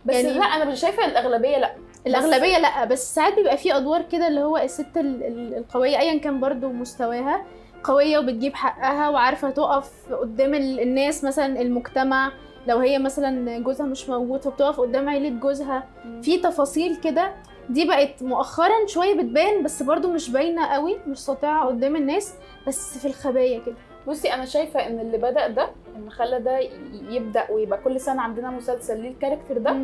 بس 0.05 0.15
يعني-. 0.15 0.27
لا 0.39 0.45
أنا 0.45 0.65
مش 0.65 0.79
شايفة 0.79 1.05
الأغلبية 1.05 1.57
لا 1.57 1.71
الأغلبية 2.07 2.57
لا 2.57 2.85
بس 2.85 3.15
ساعات 3.15 3.35
بيبقى 3.35 3.57
في 3.57 3.75
أدوار 3.77 4.01
كده 4.01 4.27
اللي 4.27 4.41
هو 4.41 4.57
الست 4.57 4.97
ال- 4.97 5.23
ال- 5.23 5.57
القوية 5.57 5.99
ايا 5.99 6.19
كان 6.19 6.39
برضو 6.39 6.69
مستواها 6.69 7.45
قوية 7.83 8.19
وبتجيب 8.19 8.55
حقها 8.55 9.09
وعارفة 9.09 9.49
تقف 9.49 9.91
قدام 10.13 10.53
ال- 10.53 10.79
الناس 10.79 11.23
مثلا 11.23 11.61
المجتمع 11.61 12.31
لو 12.67 12.77
هي 12.77 12.99
مثلا 12.99 13.59
جوزها 13.59 13.85
مش 13.85 14.09
موجود 14.09 14.41
فبتقف 14.41 14.79
قدام 14.79 15.09
عيلة 15.09 15.29
جوزها 15.39 15.83
في 16.21 16.37
تفاصيل 16.37 16.95
كده 16.95 17.31
دي 17.69 17.85
بقت 17.85 18.23
مؤخرا 18.23 18.85
شوية 18.87 19.15
بتبان 19.15 19.63
بس 19.63 19.83
برضو 19.83 20.11
مش 20.11 20.29
باينة 20.29 20.65
قوي 20.67 20.97
مش 21.07 21.17
ساطعة 21.19 21.65
قدام 21.67 21.95
الناس 21.95 22.35
بس 22.67 22.97
في 22.97 23.05
الخبايا 23.07 23.59
كده. 23.65 23.75
بصي 24.07 24.33
أنا 24.33 24.45
شايفة 24.45 24.87
إن 24.87 24.99
اللي 24.99 25.17
بدأ 25.17 25.47
ده 25.47 25.69
إن 25.95 26.09
خلى 26.09 26.39
ده 26.39 26.59
يبدأ 27.09 27.51
ويبقى 27.51 27.79
كل 27.83 27.99
سنة 27.99 28.21
عندنا 28.21 28.49
مسلسل 28.49 29.01
ليه 29.01 29.09
الكاركتر 29.09 29.57
ده. 29.57 29.77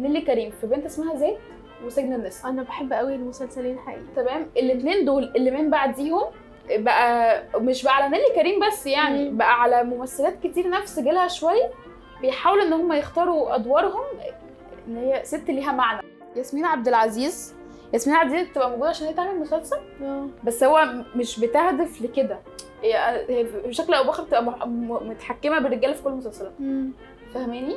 نيلي 0.00 0.20
كريم 0.20 0.50
في 0.60 0.66
بنت 0.66 0.84
اسمها 0.84 1.16
زيت 1.16 1.38
وسجن 1.84 2.12
النساء 2.12 2.50
أنا 2.50 2.62
بحب 2.62 2.92
قوي 2.92 3.14
المسلسلين 3.14 3.78
حقيقي. 3.78 4.02
تمام؟ 4.16 4.46
الاثنين 4.56 5.04
دول 5.04 5.32
اللي 5.36 5.50
من 5.50 5.70
بعديهم 5.70 6.24
بقى 6.70 7.42
مش 7.56 7.82
بقى 7.84 7.96
على 7.96 8.08
نيلي 8.08 8.34
كريم 8.34 8.66
بس 8.66 8.86
يعني 8.86 9.30
مم. 9.30 9.36
بقى 9.36 9.62
على 9.62 9.84
ممثلات 9.84 10.34
كتير 10.42 10.70
نفس 10.70 10.98
جيلها 11.00 11.28
شوية 11.28 11.70
بيحاولوا 12.20 12.64
إن 12.64 12.72
هم 12.72 12.92
يختاروا 12.92 13.54
أدوارهم 13.54 14.04
إن 14.88 14.96
هي 14.96 15.20
ست 15.24 15.48
ليها 15.50 15.72
معنى. 15.72 16.01
ياسمين 16.36 16.64
عبد 16.64 16.88
العزيز. 16.88 17.54
ياسمين 17.92 18.16
عبد 18.16 18.30
العزيز 18.30 18.48
بتبقى 18.50 18.70
موجودة 18.70 18.88
عشان 18.88 19.06
هي 19.06 19.14
تعمل 19.14 19.38
مسلسل؟ 19.40 19.76
آه. 20.02 20.26
بس 20.44 20.64
هو 20.64 20.88
مش 21.16 21.40
بتهدف 21.40 22.02
لكده. 22.02 22.38
هي 22.82 23.46
بشكل 23.66 23.94
أو 23.94 24.04
بآخر 24.04 24.22
بتبقى 24.22 24.68
متحكمة 24.68 25.58
بالرجالة 25.58 25.92
في 25.94 26.02
كل 26.02 26.10
المسلسلات. 26.10 26.52
فاهماني؟ 27.34 27.76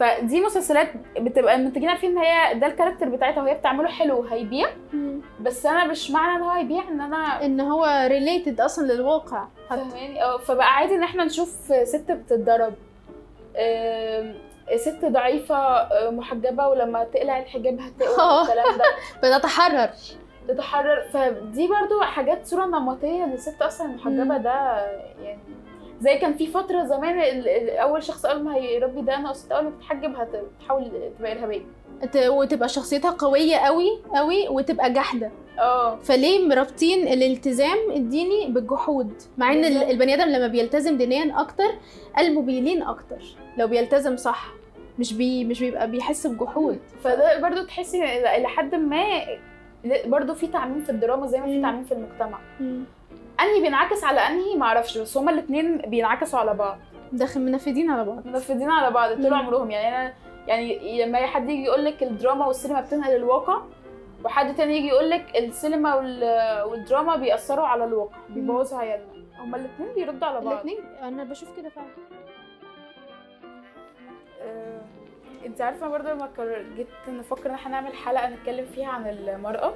فدي 0.00 0.40
مسلسلات 0.40 0.88
بتبقى 1.20 1.54
المنتجين 1.54 1.88
عارفين 1.88 2.10
إن 2.10 2.18
هي 2.18 2.58
ده 2.58 2.66
ال 2.66 2.70
character 2.70 3.08
بتاعتها 3.08 3.42
وهي 3.42 3.54
بتعمله 3.54 3.88
حلو 3.88 4.22
هيبيع. 4.22 4.68
بس 5.40 5.66
أنا 5.66 5.84
مش 5.84 6.10
معنى 6.10 6.36
إن 6.36 6.42
هو 6.42 6.50
هيبيع 6.50 6.88
إن 6.88 7.00
أنا 7.00 7.44
إن 7.44 7.60
هو 7.60 8.06
related 8.10 8.60
أصلا 8.60 8.92
للواقع. 8.92 9.44
فاهماني؟ 9.70 10.22
آه 10.24 10.38
فبقى 10.38 10.66
عادي 10.74 10.94
إن 10.94 11.02
إحنا 11.02 11.24
نشوف 11.24 11.48
ست 11.84 12.12
بتتضرب. 12.12 12.74
ست 14.76 15.04
ضعيفة 15.04 15.56
آه، 15.56 16.10
محجبة 16.10 16.68
ولما 16.68 17.04
تقلع 17.04 17.38
الحجاب 17.38 17.80
هتقوى 17.80 18.18
آه. 18.18 18.42
الكلام 18.42 18.78
ده. 18.78 18.84
بتتحرر. 19.38 19.90
تتحرر 20.48 21.02
فدي 21.12 21.68
برضو 21.68 22.00
حاجات 22.00 22.46
صورة 22.46 22.66
نمطية 22.66 23.24
للست 23.24 23.62
أصلا 23.62 23.86
المحجبة 23.86 24.24
مم. 24.38 24.42
ده 24.42 24.50
يعني 25.22 25.38
زي 26.00 26.18
كان 26.18 26.34
في 26.34 26.46
فترة 26.46 26.84
زمان 26.84 27.20
أول 27.78 28.02
شخص 28.02 28.24
أول 28.26 28.42
ما 28.42 28.54
هيربي 28.56 29.00
ده 29.02 29.14
أنا 29.16 29.30
أصلا 29.30 29.56
أول 29.56 29.64
ما 29.64 29.70
تتحجب 29.70 30.14
هتحاول 30.16 30.90
تبقى 31.18 31.32
إرهابية 31.32 31.60
ت- 32.12 32.16
وتبقى 32.28 32.68
شخصيتها 32.68 33.10
قوية 33.10 33.56
قوي 33.56 34.02
قوي 34.14 34.48
وتبقى 34.48 34.92
جحدة 34.92 35.30
آه. 35.58 35.96
فليه 35.96 36.48
مربطين 36.48 37.08
الالتزام 37.08 37.78
الديني 37.96 38.46
بالجحود؟ 38.46 39.12
مع 39.38 39.52
إن. 39.52 39.64
البني 39.64 40.14
آدم 40.14 40.28
لما 40.28 40.46
بيلتزم 40.46 40.96
دينيا 40.98 41.40
أكتر 41.40 41.68
قلبه 42.18 42.42
بيلين 42.42 42.82
أكتر 42.82 43.18
لو 43.56 43.66
بيلتزم 43.66 44.16
صح. 44.16 44.46
مش 45.00 45.12
بي 45.14 45.44
مش 45.44 45.60
بيبقى 45.60 45.90
بيحس 45.90 46.26
بجحود. 46.26 46.78
فده 47.04 47.40
برضو 47.40 47.62
تحسي 47.64 48.04
إلى 48.36 48.48
حد 48.48 48.74
ما 48.74 49.04
برضو 50.06 50.34
في 50.34 50.46
تعميم 50.46 50.80
في 50.80 50.90
الدراما 50.90 51.26
زي 51.26 51.40
ما 51.40 51.46
في 51.46 51.56
مم. 51.56 51.62
تعميم 51.62 51.84
في 51.84 51.92
المجتمع. 51.92 52.38
أنهي 53.40 53.60
بينعكس 53.62 54.04
على 54.04 54.20
أنهي؟ 54.20 54.56
معرفش 54.56 54.98
بس 54.98 55.16
هما 55.16 55.30
الاثنين 55.30 55.76
بينعكسوا 55.78 56.38
على 56.38 56.54
بعض. 56.54 56.78
داخل 57.12 57.40
منفذين 57.40 57.90
على 57.90 58.04
بعض. 58.04 58.26
منفذين 58.26 58.70
على 58.70 58.90
بعض 58.90 59.10
طول 59.12 59.28
مم. 59.30 59.34
عمرهم. 59.34 59.70
يعني 59.70 59.96
أنا 59.96 60.12
يعني 60.46 61.04
لما 61.04 61.18
حد 61.26 61.50
يجي 61.50 61.64
يقول 61.64 61.84
لك 61.84 62.02
الدراما 62.02 62.46
والسينما 62.46 62.80
بتنقل 62.80 63.16
الواقع 63.16 63.62
وحد 64.24 64.54
تاني 64.54 64.76
يجي 64.76 64.86
يقول 64.88 65.10
لك 65.10 65.36
السينما 65.36 65.94
وال- 65.94 66.62
والدراما 66.70 67.16
بيأثروا 67.16 67.66
على 67.66 67.84
الواقع 67.84 68.16
بيبوظوا 68.28 68.78
عيالنا. 68.78 69.06
هما 69.38 69.56
الاثنين 69.56 69.88
بيردوا 69.94 70.28
على 70.28 70.40
بعض. 70.40 70.52
الاثنين 70.52 70.78
أنا 71.02 71.24
بشوف 71.24 71.56
كده 71.56 71.68
فعلا. 71.68 71.88
انت 75.46 75.60
عارفة 75.60 75.88
برضه 75.88 76.12
لما 76.12 76.28
جيت 76.76 76.86
نفكر 77.08 77.50
ان 77.50 77.54
إحنا 77.54 77.70
نعمل 77.72 77.94
حلقة 77.94 78.28
نتكلم 78.30 78.66
فيها 78.74 78.88
عن 78.88 79.06
المرأة 79.08 79.74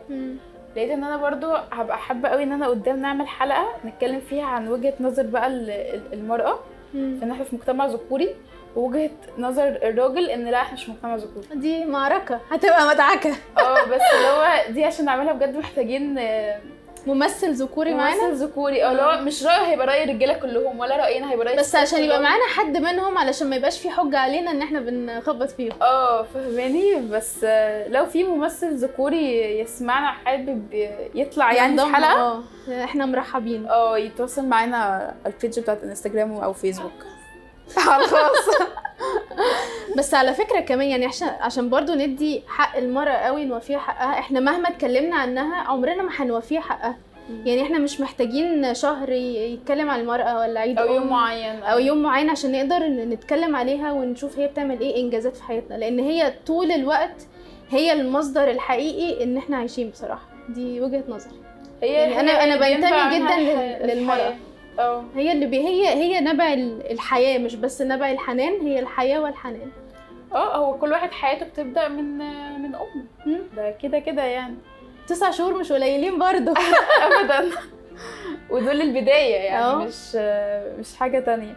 لقيت 0.76 0.90
ان 0.90 1.04
أنا 1.04 1.16
برضو 1.16 1.52
هبقى 1.72 1.98
حابة 1.98 2.28
قوي 2.28 2.42
ان 2.42 2.52
أنا 2.52 2.66
قدام 2.68 2.96
نعمل 3.00 3.28
حلقة 3.28 3.66
نتكلم 3.84 4.20
فيها 4.20 4.44
عن 4.44 4.68
وجهة 4.68 4.94
نظر 5.00 5.22
بقى 5.22 5.46
ال- 5.46 5.70
ال- 5.70 6.12
المرأة 6.12 6.58
مم. 6.94 7.16
في 7.18 7.24
ان 7.24 7.30
إحنا 7.30 7.44
في 7.44 7.56
مجتمع 7.56 7.86
ذكوري 7.86 8.34
ووجهة 8.76 9.10
نظر 9.38 9.68
الراجل 9.68 10.30
ان 10.30 10.44
لا 10.44 10.60
إحنا 10.60 10.74
مش 10.74 10.88
مجتمع 10.88 11.16
ذكوري. 11.16 11.46
دي 11.54 11.84
معركة 11.84 12.40
هتبقى 12.50 12.88
مدعكة. 12.88 13.30
آه 13.58 13.84
بس 13.84 14.00
اللي 14.16 14.28
هو 14.28 14.72
دي 14.72 14.84
عشان 14.84 15.04
نعملها 15.04 15.32
بجد 15.32 15.56
محتاجين 15.56 16.18
ممثل 17.06 17.52
ذكوري 17.52 17.94
معانا؟ 17.94 18.28
ممثل 18.28 18.44
ذكوري. 18.44 18.84
آه 18.84 18.90
اللي 18.90 19.02
هو 19.02 19.20
مش 19.22 19.44
راي 19.46 19.66
هيبقى 19.66 19.86
رأي 19.86 20.04
الرجالة 20.04 20.34
كلهم 20.34 20.78
ولا 20.78 20.96
رأينا 20.96 21.32
هيبقى 21.32 21.46
رأي 21.46 21.56
بس 21.56 21.74
عشان 21.74 22.02
يبقى. 22.04 22.22
معانا 22.22 22.44
حد 22.56 22.76
منهم 22.76 23.18
علشان 23.18 23.50
ما 23.50 23.56
يبقاش 23.56 23.78
في 23.80 23.90
حجة 23.90 24.18
علينا 24.18 24.50
إن 24.50 24.62
إحنا 24.62 24.80
بنخبط 24.80 25.50
فيهم. 25.50 25.72
آه 25.82 26.22
فهماني 26.22 26.94
بس 27.12 27.44
لو 27.88 28.06
في 28.06 28.24
ممثل 28.24 28.74
ذكوري 28.74 29.58
يسمعنا 29.60 30.06
حابب 30.12 30.66
يطلع 31.14 31.52
يعني 31.52 31.78
في 31.78 31.94
حلقه 31.94 32.20
آه 32.20 32.42
إحنا 32.84 33.06
مرحبين. 33.06 33.66
آه 33.66 33.98
يتواصل 33.98 34.46
معانا 34.46 34.76
على 34.76 35.14
البيج 35.26 35.60
بتاعت 35.60 35.82
انستجرام 35.84 36.32
أو 36.32 36.52
فيسبوك. 36.52 36.92
على 37.88 38.04
الخاص 38.04 38.48
بس 39.96 40.14
على 40.14 40.34
فكرة 40.34 40.60
كمان 40.60 40.88
يعني 40.88 41.06
عشان 41.06 41.28
عشان 41.28 41.68
برضو 41.70 41.94
ندي 41.94 42.42
حق 42.48 42.76
المرأة 42.76 43.12
قوي 43.12 43.44
نوفيها 43.44 43.78
حقها 43.78 44.18
إحنا 44.18 44.40
مهما 44.40 44.68
اتكلمنا 44.68 45.16
عنها 45.16 45.56
عمرنا 45.56 46.02
ما 46.02 46.10
هنوفيها 46.16 46.60
حقها. 46.60 46.96
يعني 47.44 47.62
إحنا 47.62 47.78
مش 47.78 48.00
محتاجين 48.00 48.74
شهر 48.74 49.10
يتكلم 49.12 49.90
عن 49.90 50.00
المرأة 50.00 50.38
ولا 50.40 50.60
عيد 50.60 50.78
أو 50.78 50.94
يوم 50.94 51.06
معين. 51.10 51.62
أو 51.62 51.78
يوم 51.78 52.02
معين 52.02 52.30
عشان 52.30 52.52
نقدر 52.52 52.86
نتكلم 52.88 53.56
عليها 53.56 53.92
ونشوف 53.92 54.38
هي 54.38 54.46
بتعمل 54.46 54.80
إيه 54.80 55.02
إنجازات 55.02 55.36
في 55.36 55.42
حياتنا. 55.42 55.74
لأن 55.74 55.98
هي 55.98 56.34
طول 56.46 56.72
الوقت 56.72 57.26
هي 57.70 57.92
المصدر 57.92 58.50
الحقيقي 58.50 59.24
إن 59.24 59.36
إحنا 59.36 59.56
عايشين 59.56 59.90
بصراحة. 59.90 60.26
دي 60.48 60.80
وجهة 60.80 61.04
نظري. 61.08 61.36
هي 61.82 61.92
يعني 61.92 62.20
أنا 62.20 62.44
اللي 62.44 62.56
بنتمي 62.76 63.18
جداً 63.18 63.36
للمرأة. 63.94 64.16
الحياة. 64.16 64.34
آه 64.78 65.04
هي 65.16 65.32
اللي 65.32 65.46
بي 65.46 65.58
هي 65.58 65.88
هي 65.88 66.20
نبع 66.20 66.52
ال- 66.52 66.90
الحياة 66.92 67.38
مش 67.38 67.54
بس 67.54 67.82
نبع 67.82 68.10
الحنان 68.10 68.60
هي 68.66 68.78
الحياة 68.80 69.18
والحنان. 69.20 69.70
آه 70.34 70.56
هو 70.56 70.78
كل 70.78 70.92
واحد 70.92 71.12
حياته 71.12 71.46
بتبدأ 71.46 71.88
من 71.88 72.18
من 72.62 72.74
ام 72.74 73.06
مم. 73.26 73.40
ده 73.56 73.70
كده 73.70 73.98
كده 73.98 74.22
يعني 74.22 74.54
تسع 75.06 75.30
شهور 75.30 75.54
مش 75.58 75.72
قليلين 75.72 76.18
برضو 76.18 76.54
ابدا 77.20 77.50
ودول 78.50 78.80
البداية 78.80 79.34
يعني 79.36 79.64
آه. 79.64 79.74
مش 79.84 80.14
مش 80.78 80.96
حاجة 80.96 81.20
تانية 81.20 81.54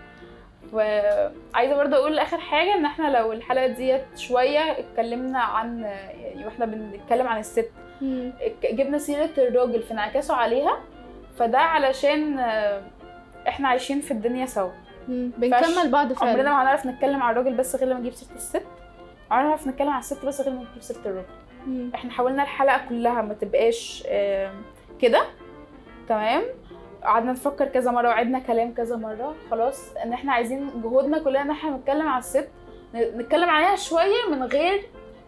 وعايزه 0.74 1.76
برضه 1.76 1.96
أقول 1.98 2.20
آخر 2.20 2.38
حاجة 2.38 2.74
إن 2.74 2.86
إحنا 2.86 3.18
لو 3.18 3.32
الحلقة 3.32 3.68
ديت 3.68 4.06
شوية 4.16 4.60
اتكلمنا 4.80 5.40
عن 5.40 5.82
يعني 6.22 6.46
وإحنا 6.46 6.66
بنتكلم 6.66 7.28
عن 7.28 7.40
الست 7.40 7.72
مم. 8.02 8.34
جبنا 8.64 8.98
سيرة 8.98 9.30
الراجل 9.38 9.84
في 9.84 9.92
انعكاسه 9.92 10.36
عليها 10.36 10.78
فده 11.38 11.60
علشان 11.60 12.40
آه، 12.40 12.82
إحنا 13.48 13.68
عايشين 13.68 14.02
في 14.02 14.12
الدنيا 14.12 14.46
سوا. 14.46 14.72
بنكمل 15.08 15.92
بعض 15.92 16.06
عمرنا 16.06 16.16
فعلا 16.36 16.44
ما 16.44 16.62
هنعرف 16.62 16.86
نتكلم 16.86 17.24
عن 17.24 17.32
الراجل 17.32 17.54
بس 17.54 17.76
غير 17.76 17.90
لما 17.90 18.00
نجيب 18.00 18.14
سيرة 18.14 18.36
الست. 18.36 18.64
عمرنا 19.32 19.48
ما 19.48 19.56
هنعرف 19.56 19.68
نتكلم 19.68 19.90
عن 19.90 20.00
الست 20.00 20.26
بس 20.26 20.42
غير 20.42 20.54
لما 20.54 20.62
نجيب 20.72 20.82
سيرة 20.82 21.00
الراجل. 21.06 21.92
إحنا 21.96 22.12
حاولنا 22.12 22.44
الحلقة 22.44 22.82
كلها 22.90 23.22
ما 23.22 23.34
تبقاش 23.34 24.04
آه، 24.08 24.52
كده. 25.00 25.22
تمام؟ 26.10 26.44
قعدنا 27.04 27.32
نفكر 27.32 27.66
كذا 27.66 27.92
مرة 27.92 28.08
وعدنا 28.08 28.40
كلام 28.40 28.74
كذا 28.74 28.96
مرة. 28.96 29.36
خلاص 29.52 29.96
إن 30.04 30.14
إحنا 30.14 30.34
عايزين 30.34 30.82
جهودنا 30.82 31.20
كلها 31.20 31.42
إن 31.42 31.52
إحنا 31.52 31.70
نتكلم 31.78 32.08
عن 32.08 32.20
الست. 32.20 32.50
نتكلم 32.96 33.50
عليها 33.50 33.76
شوية 33.76 34.30
من 34.32 34.44
غير 34.44 34.82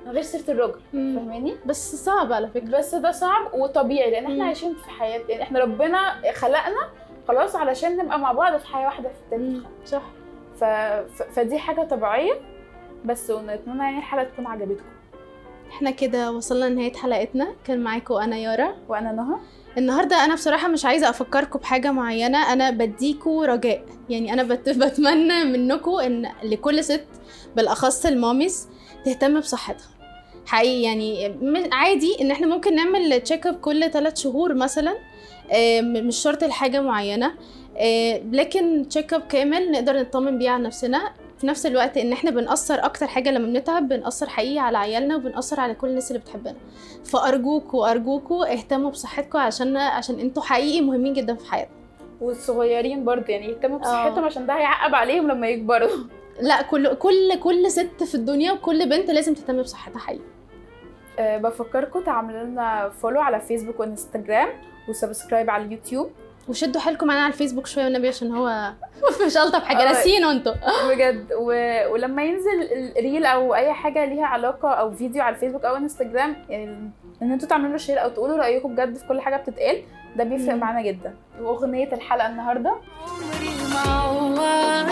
من 0.05 0.11
غير 0.11 0.21
سيرة 0.21 0.51
الراجل. 0.51 0.79
فاهماني؟ 0.91 1.55
بس 1.65 1.95
صعب 2.05 2.33
على 2.33 2.47
فكرة. 2.47 2.77
بس 2.77 2.95
ده 2.95 3.11
صعب 3.11 3.53
وطبيعي 3.53 4.11
لأن 4.11 4.23
إحنا 4.23 4.35
مم. 4.35 4.41
عايشين 4.41 4.73
في 4.73 4.89
حياة 4.89 5.21
يعني 5.29 5.43
إحنا 5.43 5.59
ربنا 5.59 6.31
خلقنا 6.33 6.89
خلاص 7.29 7.55
علشان 7.55 7.97
نبقى 7.97 8.19
مع 8.19 8.31
بعض 8.31 8.57
في 8.59 8.67
حياة 8.67 8.85
واحدة 8.85 9.09
في. 9.09 9.35
التالت 9.35 9.65
صح. 9.85 10.01
ف... 10.59 10.63
ف... 10.63 11.21
فدي 11.35 11.57
حاجة 11.59 11.81
طبيعية 11.81 12.33
بس 13.05 13.31
ونتمنى 13.31 13.83
يعني 13.83 13.97
الحلقة 13.97 14.23
تكون 14.23 14.47
عجبتكم. 14.47 14.85
إحنا 15.69 15.91
كده 15.91 16.31
وصلنا 16.31 16.65
لنهاية 16.65 16.93
حلقتنا. 16.93 17.55
كان 17.65 17.83
معاكم 17.83 18.13
أنا 18.13 18.37
يارا. 18.37 18.75
وأنا 18.87 19.11
نهى. 19.11 19.35
النهارده 19.77 20.25
أنا 20.25 20.33
بصراحة 20.33 20.67
مش 20.67 20.85
عايزة 20.85 21.09
أفكركم 21.09 21.59
بحاجة 21.59 21.91
معينة. 21.91 22.53
أنا 22.53 22.69
بديكوا 22.69 23.45
رجاء. 23.45 23.85
يعني 24.09 24.33
أنا 24.33 24.43
بت... 24.43 24.69
بتمنى 24.83 25.43
منكم 25.43 25.91
إن 25.91 26.29
لكل 26.43 26.83
ست 26.83 27.07
بالأخص 27.55 28.05
ال 28.05 28.13
mommies 28.13 28.69
تهتم 29.05 29.39
بصحتها. 29.39 29.87
حقيقي 30.45 30.81
يعني 30.81 31.37
عادي 31.71 32.21
إن 32.21 32.31
إحنا 32.31 32.47
ممكن 32.47 32.75
نعمل 32.75 33.21
check 33.21 33.47
up 33.47 33.59
كل 33.59 33.91
ثلاث 33.91 34.17
شهور 34.17 34.53
مثلا. 34.53 35.08
مش 35.81 36.17
شرط 36.17 36.43
لحاجة 36.43 36.81
معينة. 36.81 37.33
آه، 37.77 38.21
لكن 38.31 38.85
تشيك 38.89 39.13
اب 39.13 39.21
كامل 39.21 39.71
نقدر 39.71 39.99
نطمن 39.99 40.37
بيه 40.37 40.49
على 40.49 40.63
نفسنا. 40.63 41.11
في 41.37 41.47
نفس 41.47 41.65
الوقت 41.65 41.97
إن 41.97 42.11
إحنا 42.13 42.31
بنأثر 42.31 42.85
أكتر 42.85 43.07
حاجة 43.07 43.31
لما 43.31 43.47
بنتعب 43.47 43.87
بنأثر 43.87 44.29
حقيقي 44.29 44.59
على 44.59 44.77
عيالنا 44.77 45.15
وبنأثر 45.15 45.59
على 45.59 45.73
كل 45.73 45.87
الناس 45.87 46.11
اللي 46.11 46.21
بتحبنا. 46.21 46.55
فأرجوكوا 47.05 47.91
أرجوكوا 47.91 48.53
اهتموا 48.53 48.89
بصحتكم 48.89 49.39
عشان 49.39 49.77
عشان 49.77 50.19
أنتوا 50.19 50.43
حقيقي 50.43 50.81
مهمين 50.81 51.13
جدا 51.13 51.35
في 51.35 51.51
حياتنا 51.51 51.75
والصغيرين 52.21 53.05
برضه 53.05 53.25
يعني 53.27 53.45
يهتموا 53.45 53.77
آه. 53.77 53.81
بصحتهم 53.81 54.25
عشان 54.25 54.45
ده 54.45 54.53
هيعقب 54.53 54.95
عليهم 54.95 55.27
لما 55.27 55.47
يكبروا. 55.47 55.89
لا 56.41 56.61
كل 56.61 56.93
كل 56.93 57.39
كل 57.39 57.71
ست 57.71 58.03
في 58.03 58.15
الدنيا 58.15 58.51
وكل 58.51 58.89
بنت 58.89 59.11
لازم 59.11 59.33
تهتم 59.33 59.61
بصحتها 59.61 59.99
حقيقي. 59.99 60.23
أه 61.19 61.37
بفكركم 61.37 62.03
تعملوا 62.03 62.43
لنا 62.43 62.89
follow 62.89 63.21
على 63.21 63.39
فيسبوك 63.39 63.79
وإنستجرام. 63.79 64.49
و 64.89 64.95
subscribe 64.95 65.49
على 65.49 65.63
اليوتيوب. 65.65 66.11
وشدوا 66.47 66.81
حيلكم 66.81 67.07
معانا 67.07 67.21
على 67.23 67.33
الفيسبوك 67.33 67.67
شوية 67.67 67.83
والنبي 67.83 68.07
عشان 68.07 68.35
هو 68.35 68.73
مش 69.25 69.37
ألطف 69.37 69.63
حاجة. 69.63 69.81
آه. 69.81 69.85
ناسيين 69.85 70.23
أنتوا. 70.25 70.53
بجد. 70.89 71.25
و... 71.39 71.45
ولما 71.93 72.23
ينزل 72.23 72.61
ال 72.97 73.03
reel 73.03 73.25
أو 73.25 73.55
أي 73.55 73.73
حاجة 73.73 74.05
ليها 74.05 74.25
علاقة 74.25 74.69
أو 74.69 74.91
فيديو 74.91 75.21
على 75.23 75.35
الفيسبوك 75.35 75.65
أو 75.65 75.75
انستجرام 75.75 76.35
يعني 76.49 76.91
إن 77.21 77.31
أنتوا 77.31 77.47
تعملوا 77.47 77.77
share 77.77 78.03
أو 78.03 78.09
تقولوا 78.09 78.37
رأيكم 78.37 78.75
بجد 78.75 78.95
في 78.97 79.07
كل 79.07 79.21
حاجة 79.21 79.37
بتتقال 79.37 79.81
ده 80.15 80.23
بيفرق. 80.23 80.55
معانا 80.55 80.81
جدا. 80.81 81.13
وأغنية 81.41 81.93
الحلقة 81.93 82.27
النهارده. 82.27 82.75
عمري 83.85 84.89